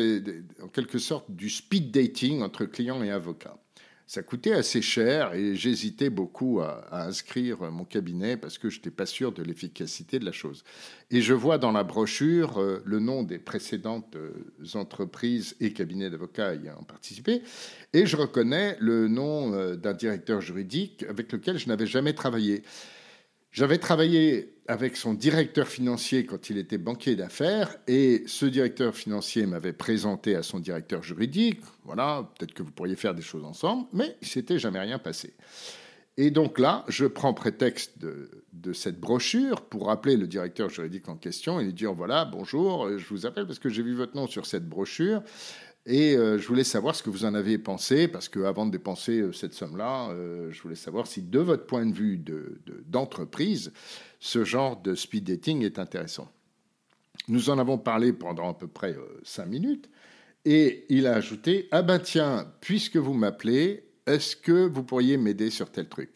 en 0.62 0.69
quelque 0.69 0.97
sorte 0.97 1.30
du 1.30 1.49
speed 1.49 1.91
dating 1.91 2.41
entre 2.41 2.65
clients 2.65 3.04
et 3.04 3.12
avocats. 3.12 3.58
Ça 4.06 4.21
coûtait 4.21 4.54
assez 4.54 4.82
cher 4.82 5.34
et 5.34 5.56
j'hésitais 5.56 6.10
beaucoup 6.10 6.62
à, 6.62 6.86
inscrire 7.06 7.71
mon 7.71 7.84
cabinet 7.84 8.38
parce 8.38 8.58
que 8.58 8.69
je 8.69 8.78
n'étais 8.78 8.91
pas 8.91 9.06
sûr 9.06 9.32
de 9.32 9.41
l'efficacité 9.43 10.19
de 10.19 10.26
la 10.26 10.32
chose. 10.32 10.63
Et 11.10 11.21
je 11.21 11.34
vois 11.34 11.58
dans 11.58 11.71
la 11.71 11.84
brochure 11.84 12.62
euh, 12.62 12.82
le 12.86 12.99
nom 12.99 13.23
des 13.23 13.39
précédentes 13.39 14.15
euh, 14.15 14.32
entreprises 14.76 15.56
et 15.60 15.73
cabinets 15.73 16.10
d'avocats 16.10 16.54
ayant 16.54 16.84
participé 16.84 17.41
et 17.93 18.06
je 18.06 18.15
reconnais 18.15 18.78
le 18.80 19.08
nom 19.08 19.76
d'un 19.76 19.93
directeur 19.93 20.39
juridique 20.41 21.04
avec 21.10 21.32
lequel 21.32 21.58
je 21.58 21.67
n'avais 21.67 21.88
jamais 21.88 22.13
travaillé. 22.13 22.63
J'avais 23.52 23.78
travaillé 23.78 24.53
avec 24.67 24.95
son 24.95 25.13
directeur 25.13 25.67
financier 25.67 26.26
quand 26.26 26.49
il 26.49 26.58
était 26.58 26.78
banquier 26.78 27.15
d'affaires 27.15 27.76
et 27.88 28.23
ce 28.28 28.45
directeur 28.45 28.95
financier 28.95 29.45
m'avait 29.45 29.73
présenté 29.73 30.36
à 30.36 30.43
son 30.43 30.60
directeur 30.60 31.04
juridique. 31.04 31.60
Voilà, 31.84 32.30
peut-être 32.38 32.54
que 32.54 32.63
vous 32.63 32.71
pourriez 32.71 32.95
faire 32.95 33.13
des 33.13 33.21
choses 33.21 33.43
ensemble, 33.43 33.88
mais 33.91 34.15
il 34.21 34.28
s'était 34.28 34.60
jamais 34.60 34.80
rien 34.80 34.99
passé. 34.99 35.34
Et 36.15 36.30
donc 36.30 36.60
là, 36.60 36.86
je 36.89 37.06
prends 37.06 37.34
prétexte 37.34 37.97
de, 37.97 38.30
de, 38.54 38.71
cette 38.71 38.99
brochure 38.99 39.62
pour 39.62 39.89
appeler 39.89 40.15
le 40.15 40.28
directeur 40.28 40.69
juridique 40.69 41.10
en 41.10 41.15
question 41.15 41.60
et 41.60 41.63
lui 41.63 41.73
dire 41.73 41.93
voilà, 41.93 42.23
bonjour, 42.23 42.99
je 42.99 43.08
vous 43.10 43.26
appelle 43.26 43.47
parce 43.47 43.58
que 43.58 43.69
j'ai 43.69 43.82
vu 43.82 43.95
votre 43.95 44.15
nom 44.15 44.28
sur 44.28 44.45
cette 44.45 44.69
brochure 44.69 45.23
et 45.86 46.15
euh, 46.15 46.38
je 46.38 46.48
voulais 46.48 46.63
savoir 46.63 46.96
ce 46.96 47.04
que 47.04 47.10
vous 47.10 47.26
en 47.26 47.34
avez 47.34 47.58
pensé, 47.58 48.08
parce 48.08 48.30
qu'avant 48.30 48.65
de 48.65 48.72
dépenser 48.72 49.19
euh, 49.19 49.34
cette 49.34 49.54
somme-là, 49.54 50.10
euh, 50.12 50.50
je 50.52 50.62
voulais 50.62 50.76
savoir 50.76 51.08
si, 51.08 51.22
de 51.22 51.39
votre 51.39 51.65
point 51.65 51.86
de 51.86 51.93
vue 51.93 52.24
d'entreprise, 52.88 53.65
de, 53.65 53.72
ce 54.19 54.46
genre 54.46 54.82
de 54.82 54.96
speed 54.96 55.26
dating 55.26 55.63
est 55.63 55.80
intéressant. 55.80 56.32
Nous 57.28 57.50
en 57.50 57.60
avons 57.60 57.78
parlé 57.78 58.13
pendant 58.13 58.50
à 58.50 58.54
peu 58.54 58.67
près 58.67 58.96
cinq 59.24 59.48
minutes, 59.48 59.89
et 60.46 60.86
il 60.89 61.06
a 61.08 61.15
ajouté 61.15 61.67
Ah 61.72 61.82
ben 61.82 62.00
tiens, 62.00 62.52
puisque 62.62 62.98
vous 62.98 63.13
m'appelez, 63.13 63.86
est-ce 64.06 64.36
que 64.36 64.67
vous 64.67 64.84
pourriez 64.84 65.17
m'aider 65.17 65.50
sur 65.50 65.69
tel 65.69 65.88
truc? 65.88 66.12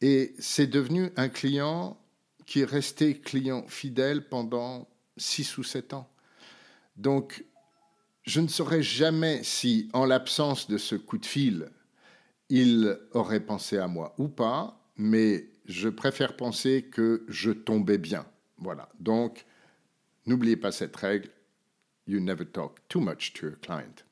Et 0.00 0.34
c'est 0.38 0.66
devenu 0.66 1.10
un 1.16 1.28
client 1.28 1.98
qui 2.44 2.60
est 2.60 2.64
resté 2.64 3.18
client 3.18 3.64
fidèle 3.66 4.28
pendant 4.28 4.88
six 5.16 5.58
ou 5.58 5.64
sept 5.64 5.94
ans. 5.94 6.08
Donc, 6.96 7.44
je 8.26 8.40
ne 8.40 8.48
saurais 8.48 8.82
jamais 8.82 9.42
si, 9.44 9.88
en 9.92 10.04
l'absence 10.04 10.68
de 10.68 10.78
ce 10.78 10.96
coup 10.96 11.16
de 11.16 11.26
fil, 11.26 11.70
il 12.48 12.98
aurait 13.12 13.40
pensé 13.40 13.78
à 13.78 13.86
moi 13.86 14.14
ou 14.18 14.26
pas, 14.26 14.84
mais 14.96 15.48
je 15.64 15.88
préfère 15.88 16.36
penser 16.36 16.82
que 16.90 17.24
je 17.28 17.52
tombais 17.52 17.98
bien. 17.98 18.26
Voilà. 18.58 18.88
Donc, 18.98 19.46
n'oubliez 20.26 20.56
pas 20.56 20.72
cette 20.72 20.96
règle. 20.96 21.30
You 22.08 22.20
never 22.20 22.44
talk 22.44 22.80
too 22.88 23.00
much 23.00 23.32
to 23.34 23.46
your 23.46 23.60
client. 23.60 24.02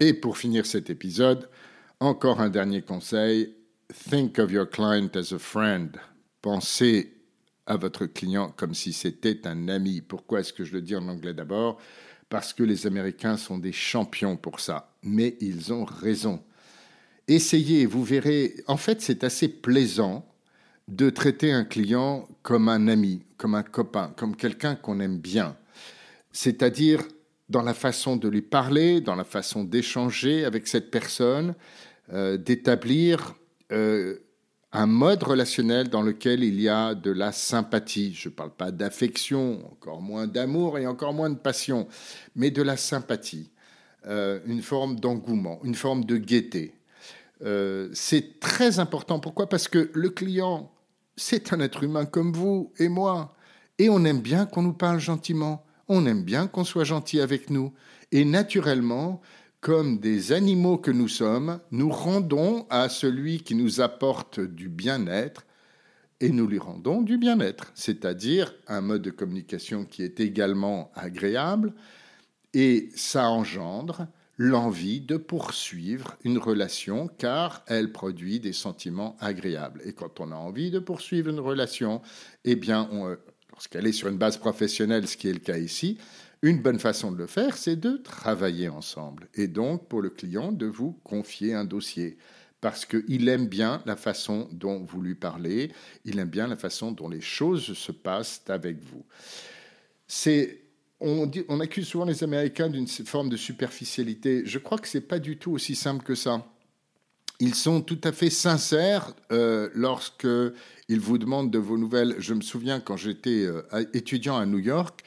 Et 0.00 0.14
pour 0.14 0.36
finir 0.36 0.66
cet 0.66 0.90
épisode, 0.90 1.48
encore 2.00 2.40
un 2.40 2.50
dernier 2.50 2.82
conseil, 2.82 3.54
Think 3.92 4.38
of 4.38 4.50
your 4.50 4.66
client 4.66 5.14
as 5.14 5.32
a 5.34 5.38
friend. 5.38 5.98
Pensez 6.40 7.12
à 7.66 7.76
votre 7.76 8.06
client 8.06 8.52
comme 8.56 8.74
si 8.74 8.92
c'était 8.92 9.46
un 9.46 9.68
ami. 9.68 10.00
Pourquoi 10.00 10.40
est-ce 10.40 10.52
que 10.52 10.64
je 10.64 10.72
le 10.72 10.80
dis 10.80 10.96
en 10.96 11.06
anglais 11.08 11.34
d'abord? 11.34 11.78
Parce 12.30 12.54
que 12.54 12.62
les 12.62 12.86
Américains 12.86 13.36
sont 13.36 13.58
des 13.58 13.72
champions 13.72 14.36
pour 14.36 14.60
ça. 14.60 14.94
Mais 15.02 15.36
ils 15.40 15.72
ont 15.72 15.84
raison. 15.84 16.42
Essayez, 17.28 17.84
vous 17.84 18.02
verrez. 18.02 18.54
En 18.66 18.78
fait, 18.78 19.02
c'est 19.02 19.22
assez 19.22 19.48
plaisant 19.48 20.26
de 20.88 21.10
traiter 21.10 21.52
un 21.52 21.64
client 21.64 22.26
comme 22.42 22.68
un 22.68 22.88
ami, 22.88 23.22
comme 23.36 23.54
un 23.54 23.62
copain, 23.62 24.14
comme 24.16 24.34
quelqu'un 24.34 24.76
qu'on 24.76 25.00
aime 25.00 25.18
bien. 25.18 25.56
C'est-à-dire 26.32 27.02
dans 27.50 27.62
la 27.62 27.74
façon 27.74 28.16
de 28.16 28.28
lui 28.28 28.42
parler, 28.42 29.02
dans 29.02 29.14
la 29.14 29.24
façon 29.24 29.62
d'échanger 29.62 30.44
avec 30.46 30.66
cette 30.66 30.90
personne, 30.90 31.54
euh, 32.12 32.36
d'établir 32.38 33.34
euh, 33.72 34.18
un 34.72 34.86
mode 34.86 35.22
relationnel 35.22 35.88
dans 35.88 36.02
lequel 36.02 36.42
il 36.42 36.60
y 36.60 36.68
a 36.68 36.94
de 36.94 37.12
la 37.12 37.30
sympathie. 37.30 38.12
Je 38.12 38.28
ne 38.28 38.34
parle 38.34 38.50
pas 38.50 38.72
d'affection, 38.72 39.64
encore 39.70 40.02
moins 40.02 40.26
d'amour 40.26 40.78
et 40.78 40.86
encore 40.86 41.12
moins 41.12 41.30
de 41.30 41.38
passion, 41.38 41.86
mais 42.34 42.50
de 42.50 42.60
la 42.60 42.76
sympathie, 42.76 43.50
euh, 44.06 44.40
une 44.46 44.62
forme 44.62 44.98
d'engouement, 44.98 45.60
une 45.62 45.76
forme 45.76 46.04
de 46.04 46.16
gaieté. 46.16 46.74
Euh, 47.42 47.88
c'est 47.92 48.40
très 48.40 48.80
important. 48.80 49.20
Pourquoi? 49.20 49.48
Parce 49.48 49.68
que 49.68 49.90
le 49.94 50.10
client, 50.10 50.72
c'est 51.16 51.52
un 51.52 51.60
être 51.60 51.84
humain 51.84 52.04
comme 52.04 52.32
vous 52.32 52.72
et 52.78 52.88
moi. 52.88 53.36
Et 53.78 53.88
on 53.88 54.04
aime 54.04 54.20
bien 54.20 54.44
qu'on 54.44 54.62
nous 54.62 54.72
parle 54.72 54.98
gentiment. 54.98 55.64
On 55.86 56.04
aime 56.06 56.24
bien 56.24 56.48
qu'on 56.48 56.64
soit 56.64 56.84
gentil 56.84 57.20
avec 57.20 57.48
nous. 57.48 57.72
Et 58.10 58.24
naturellement, 58.24 59.20
comme 59.64 59.98
des 59.98 60.32
animaux 60.32 60.76
que 60.76 60.90
nous 60.90 61.08
sommes, 61.08 61.58
nous 61.70 61.88
rendons 61.88 62.66
à 62.68 62.90
celui 62.90 63.40
qui 63.40 63.54
nous 63.54 63.80
apporte 63.80 64.38
du 64.38 64.68
bien-être 64.68 65.46
et 66.20 66.28
nous 66.28 66.46
lui 66.46 66.58
rendons 66.58 67.00
du 67.00 67.16
bien-être, 67.16 67.72
c'est-à-dire 67.74 68.54
un 68.68 68.82
mode 68.82 69.00
de 69.00 69.10
communication 69.10 69.86
qui 69.86 70.02
est 70.02 70.20
également 70.20 70.92
agréable 70.94 71.72
et 72.52 72.90
ça 72.94 73.30
engendre 73.30 74.06
l'envie 74.36 75.00
de 75.00 75.16
poursuivre 75.16 76.18
une 76.24 76.36
relation 76.36 77.08
car 77.16 77.64
elle 77.66 77.90
produit 77.90 78.40
des 78.40 78.52
sentiments 78.52 79.16
agréables. 79.18 79.80
Et 79.86 79.94
quand 79.94 80.20
on 80.20 80.30
a 80.30 80.36
envie 80.36 80.70
de 80.70 80.78
poursuivre 80.78 81.30
une 81.30 81.40
relation, 81.40 82.02
eh 82.44 82.54
bien, 82.54 82.90
lorsqu'elle 83.50 83.86
est 83.86 83.92
sur 83.92 84.08
une 84.08 84.18
base 84.18 84.36
professionnelle, 84.36 85.08
ce 85.08 85.16
qui 85.16 85.30
est 85.30 85.32
le 85.32 85.38
cas 85.38 85.56
ici, 85.56 85.96
une 86.44 86.60
bonne 86.60 86.78
façon 86.78 87.10
de 87.10 87.16
le 87.16 87.26
faire, 87.26 87.56
c'est 87.56 87.76
de 87.76 87.96
travailler 87.96 88.68
ensemble. 88.68 89.28
Et 89.32 89.48
donc, 89.48 89.88
pour 89.88 90.02
le 90.02 90.10
client, 90.10 90.52
de 90.52 90.66
vous 90.66 90.92
confier 91.02 91.54
un 91.54 91.64
dossier. 91.64 92.18
Parce 92.60 92.84
qu'il 92.84 93.28
aime 93.30 93.46
bien 93.46 93.82
la 93.86 93.96
façon 93.96 94.50
dont 94.52 94.84
vous 94.84 95.00
lui 95.00 95.14
parlez, 95.14 95.72
il 96.04 96.18
aime 96.18 96.28
bien 96.28 96.46
la 96.46 96.56
façon 96.56 96.92
dont 96.92 97.08
les 97.08 97.22
choses 97.22 97.72
se 97.72 97.92
passent 97.92 98.42
avec 98.48 98.76
vous. 98.82 99.04
On, 101.00 101.60
accuse 101.60 101.86
souvent 101.86 102.04
les 102.04 102.22
Américains 102.22 102.68
d'une 102.68 102.88
forme 102.88 103.30
de 103.30 103.38
superficialité. 103.38 104.42
Je 104.44 104.58
crois 104.58 104.76
que 104.76 104.88
ce 104.88 104.98
n'est 104.98 105.04
pas 105.04 105.18
du 105.18 105.38
tout 105.38 105.52
aussi 105.52 105.74
simple 105.74 106.04
que 106.04 106.14
ça. 106.14 106.46
ils 107.40 107.54
sont 107.54 107.80
tout 107.80 108.00
à 108.04 108.12
fait 108.12 108.30
sincères 108.30 109.14
euh, 109.32 109.70
lorsque 109.74 110.28
ils 110.88 111.00
vous 111.00 111.16
demandent 111.16 111.50
de 111.50 111.58
vos 111.58 111.78
nouvelles. 111.78 112.16
Je 112.18 112.34
me 112.34 112.42
souviens 112.42 112.80
quand 112.80 112.98
j'étais 112.98 113.44
euh, 113.46 113.62
étudiant 113.94 114.36
à 114.36 114.44
New 114.44 114.58
York, 114.58 115.04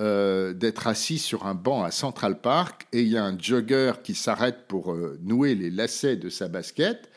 euh, 0.00 0.52
d'être 0.52 0.86
assis 0.86 1.18
sur 1.18 1.46
un 1.46 1.54
banc 1.54 1.84
à 1.84 1.90
Central 1.90 2.40
Park 2.40 2.86
et 2.92 3.02
il 3.02 3.08
y 3.08 3.16
a 3.16 3.24
un 3.24 3.38
jogger 3.38 3.92
qui 4.02 4.14
s'arrête 4.14 4.66
pour 4.66 4.96
nouer 5.22 5.54
les 5.54 5.70
lacets 5.70 6.16
de 6.16 6.28
sa 6.28 6.48
basket. 6.48 7.10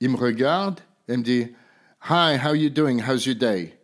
Il 0.00 0.10
me 0.10 0.16
regarde 0.16 0.80
et 1.08 1.16
me 1.16 1.22
dit 1.22 1.48
Hi, 2.08 2.36
how 2.44 2.54
you 2.54 2.70
doing? 2.70 3.00
How's 3.00 3.26
your 3.26 3.36
day? 3.36 3.78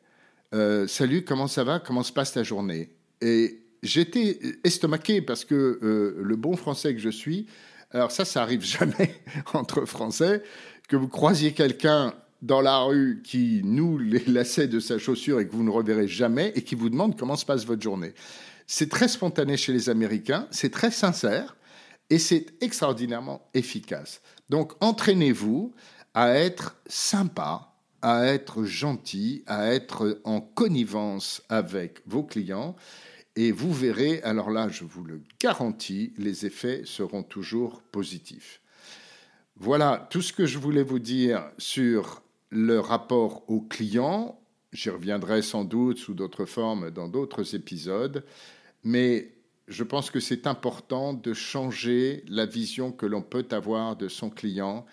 Salut, 0.88 1.24
comment 1.24 1.46
ça 1.46 1.62
va? 1.62 1.78
Comment 1.78 2.02
se 2.02 2.12
passe 2.12 2.32
ta 2.32 2.42
journée? 2.42 2.90
Et 3.20 3.60
j'étais 3.82 4.40
estomaqué 4.64 5.22
parce 5.22 5.44
que 5.44 5.78
le 6.18 6.36
bon 6.36 6.56
français 6.56 6.94
que 6.94 7.00
je 7.00 7.10
suis, 7.10 7.46
alors 7.90 8.10
ça, 8.10 8.24
ça 8.24 8.42
arrive 8.42 8.62
jamais 8.64 9.14
entre 9.52 9.84
Français, 9.84 10.42
que 10.88 10.96
vous 10.96 11.08
croisiez 11.08 11.52
quelqu'un 11.52 12.14
dans 12.42 12.60
la 12.60 12.78
rue 12.80 13.22
qui 13.24 13.62
noue 13.64 13.98
les 13.98 14.24
lacets 14.26 14.68
de 14.68 14.80
sa 14.80 14.98
chaussure 14.98 15.40
et 15.40 15.46
que 15.46 15.52
vous 15.52 15.64
ne 15.64 15.70
reverrez 15.70 16.08
jamais 16.08 16.52
et 16.54 16.62
qui 16.62 16.74
vous 16.74 16.88
demande 16.88 17.18
comment 17.18 17.36
se 17.36 17.44
passe 17.44 17.64
votre 17.64 17.82
journée. 17.82 18.14
C'est 18.66 18.90
très 18.90 19.08
spontané 19.08 19.56
chez 19.56 19.72
les 19.72 19.88
Américains, 19.88 20.46
c'est 20.50 20.70
très 20.70 20.90
sincère 20.90 21.56
et 22.10 22.18
c'est 22.18 22.46
extraordinairement 22.60 23.48
efficace. 23.54 24.20
Donc 24.48 24.72
entraînez-vous 24.80 25.72
à 26.14 26.34
être 26.34 26.76
sympa, 26.86 27.72
à 28.02 28.26
être 28.26 28.64
gentil, 28.64 29.42
à 29.46 29.72
être 29.72 30.20
en 30.24 30.40
connivence 30.40 31.42
avec 31.48 32.00
vos 32.06 32.22
clients 32.22 32.76
et 33.40 33.52
vous 33.52 33.72
verrez, 33.72 34.20
alors 34.22 34.50
là, 34.50 34.68
je 34.68 34.82
vous 34.82 35.04
le 35.04 35.22
garantis, 35.40 36.12
les 36.18 36.44
effets 36.44 36.82
seront 36.84 37.22
toujours 37.22 37.82
positifs. 37.82 38.60
Voilà 39.54 40.08
tout 40.10 40.22
ce 40.22 40.32
que 40.32 40.44
je 40.44 40.58
voulais 40.58 40.82
vous 40.82 40.98
dire 40.98 41.44
sur 41.56 42.22
le 42.50 42.80
rapport 42.80 43.44
au 43.48 43.60
client. 43.60 44.40
J'y 44.72 44.90
reviendrai 44.90 45.42
sans 45.42 45.64
doute 45.64 45.98
sous 45.98 46.14
d'autres 46.14 46.44
formes 46.44 46.90
dans 46.90 47.08
d'autres 47.08 47.54
épisodes, 47.54 48.24
mais 48.84 49.34
je 49.66 49.84
pense 49.84 50.10
que 50.10 50.20
c'est 50.20 50.46
important 50.46 51.12
de 51.12 51.34
changer 51.34 52.24
la 52.28 52.46
vision 52.46 52.90
que 52.90 53.06
l'on 53.06 53.22
peut 53.22 53.46
avoir 53.50 53.96
de 53.96 54.08
son 54.08 54.30
client 54.30 54.86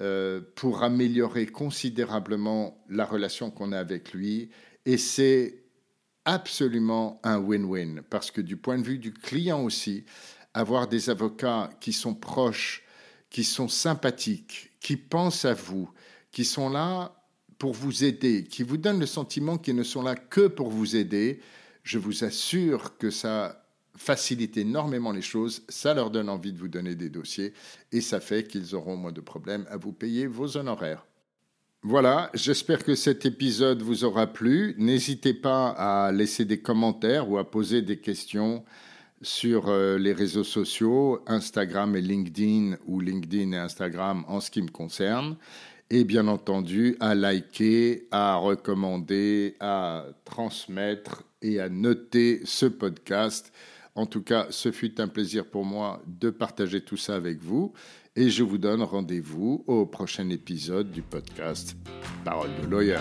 euh, 0.00 0.40
pour 0.54 0.82
améliorer 0.82 1.46
considérablement 1.46 2.84
la 2.88 3.04
relation 3.04 3.50
qu'on 3.50 3.72
a 3.72 3.78
avec 3.78 4.12
lui. 4.12 4.50
Et 4.86 4.96
c'est 4.96 5.64
absolument 6.24 7.20
un 7.22 7.38
win-win, 7.38 8.02
parce 8.08 8.30
que 8.30 8.40
du 8.40 8.56
point 8.56 8.78
de 8.78 8.84
vue 8.84 8.98
du 8.98 9.12
client 9.12 9.62
aussi, 9.62 10.04
avoir 10.54 10.88
des 10.88 11.10
avocats 11.10 11.70
qui 11.80 11.92
sont 11.92 12.14
proches, 12.14 12.82
qui 13.30 13.44
sont 13.44 13.68
sympathiques, 13.68 14.72
qui 14.80 14.96
pensent 14.96 15.44
à 15.44 15.54
vous, 15.54 15.90
qui 16.34 16.44
sont 16.44 16.68
là 16.68 17.14
pour 17.58 17.72
vous 17.72 18.02
aider, 18.02 18.44
qui 18.44 18.64
vous 18.64 18.76
donnent 18.76 18.98
le 18.98 19.06
sentiment 19.06 19.56
qu'ils 19.56 19.76
ne 19.76 19.84
sont 19.84 20.02
là 20.02 20.16
que 20.16 20.48
pour 20.48 20.68
vous 20.68 20.96
aider, 20.96 21.40
je 21.84 21.98
vous 21.98 22.24
assure 22.24 22.98
que 22.98 23.08
ça 23.10 23.64
facilite 23.96 24.56
énormément 24.56 25.12
les 25.12 25.22
choses, 25.22 25.62
ça 25.68 25.94
leur 25.94 26.10
donne 26.10 26.28
envie 26.28 26.52
de 26.52 26.58
vous 26.58 26.68
donner 26.68 26.96
des 26.96 27.08
dossiers 27.08 27.54
et 27.92 28.00
ça 28.00 28.18
fait 28.18 28.48
qu'ils 28.48 28.74
auront 28.74 28.96
moins 28.96 29.12
de 29.12 29.20
problèmes 29.20 29.64
à 29.70 29.76
vous 29.76 29.92
payer 29.92 30.26
vos 30.26 30.56
honoraires. 30.56 31.06
Voilà, 31.84 32.30
j'espère 32.34 32.82
que 32.82 32.96
cet 32.96 33.24
épisode 33.26 33.82
vous 33.82 34.02
aura 34.02 34.26
plu. 34.26 34.74
N'hésitez 34.78 35.34
pas 35.34 35.68
à 35.68 36.10
laisser 36.10 36.44
des 36.44 36.60
commentaires 36.60 37.30
ou 37.30 37.38
à 37.38 37.48
poser 37.48 37.82
des 37.82 38.00
questions 38.00 38.64
sur 39.22 39.68
euh, 39.68 39.98
les 39.98 40.12
réseaux 40.12 40.44
sociaux, 40.44 41.22
Instagram 41.26 41.94
et 41.94 42.00
LinkedIn 42.00 42.76
ou 42.86 43.00
LinkedIn 43.00 43.52
et 43.52 43.58
Instagram 43.58 44.24
en 44.26 44.40
ce 44.40 44.50
qui 44.50 44.62
me 44.62 44.70
concerne. 44.70 45.36
Et 45.96 46.02
bien 46.02 46.26
entendu, 46.26 46.96
à 46.98 47.14
liker, 47.14 48.08
à 48.10 48.34
recommander, 48.34 49.54
à 49.60 50.06
transmettre 50.24 51.22
et 51.40 51.60
à 51.60 51.68
noter 51.68 52.40
ce 52.42 52.66
podcast. 52.66 53.52
En 53.94 54.04
tout 54.04 54.24
cas, 54.24 54.48
ce 54.50 54.72
fut 54.72 55.00
un 55.00 55.06
plaisir 55.06 55.46
pour 55.46 55.64
moi 55.64 56.02
de 56.08 56.30
partager 56.30 56.80
tout 56.80 56.96
ça 56.96 57.14
avec 57.14 57.40
vous 57.40 57.74
et 58.16 58.28
je 58.28 58.42
vous 58.42 58.58
donne 58.58 58.82
rendez-vous 58.82 59.62
au 59.68 59.86
prochain 59.86 60.30
épisode 60.30 60.90
du 60.90 61.02
podcast 61.02 61.76
Parole 62.24 62.50
de 62.60 62.66
lawyer. 62.66 62.98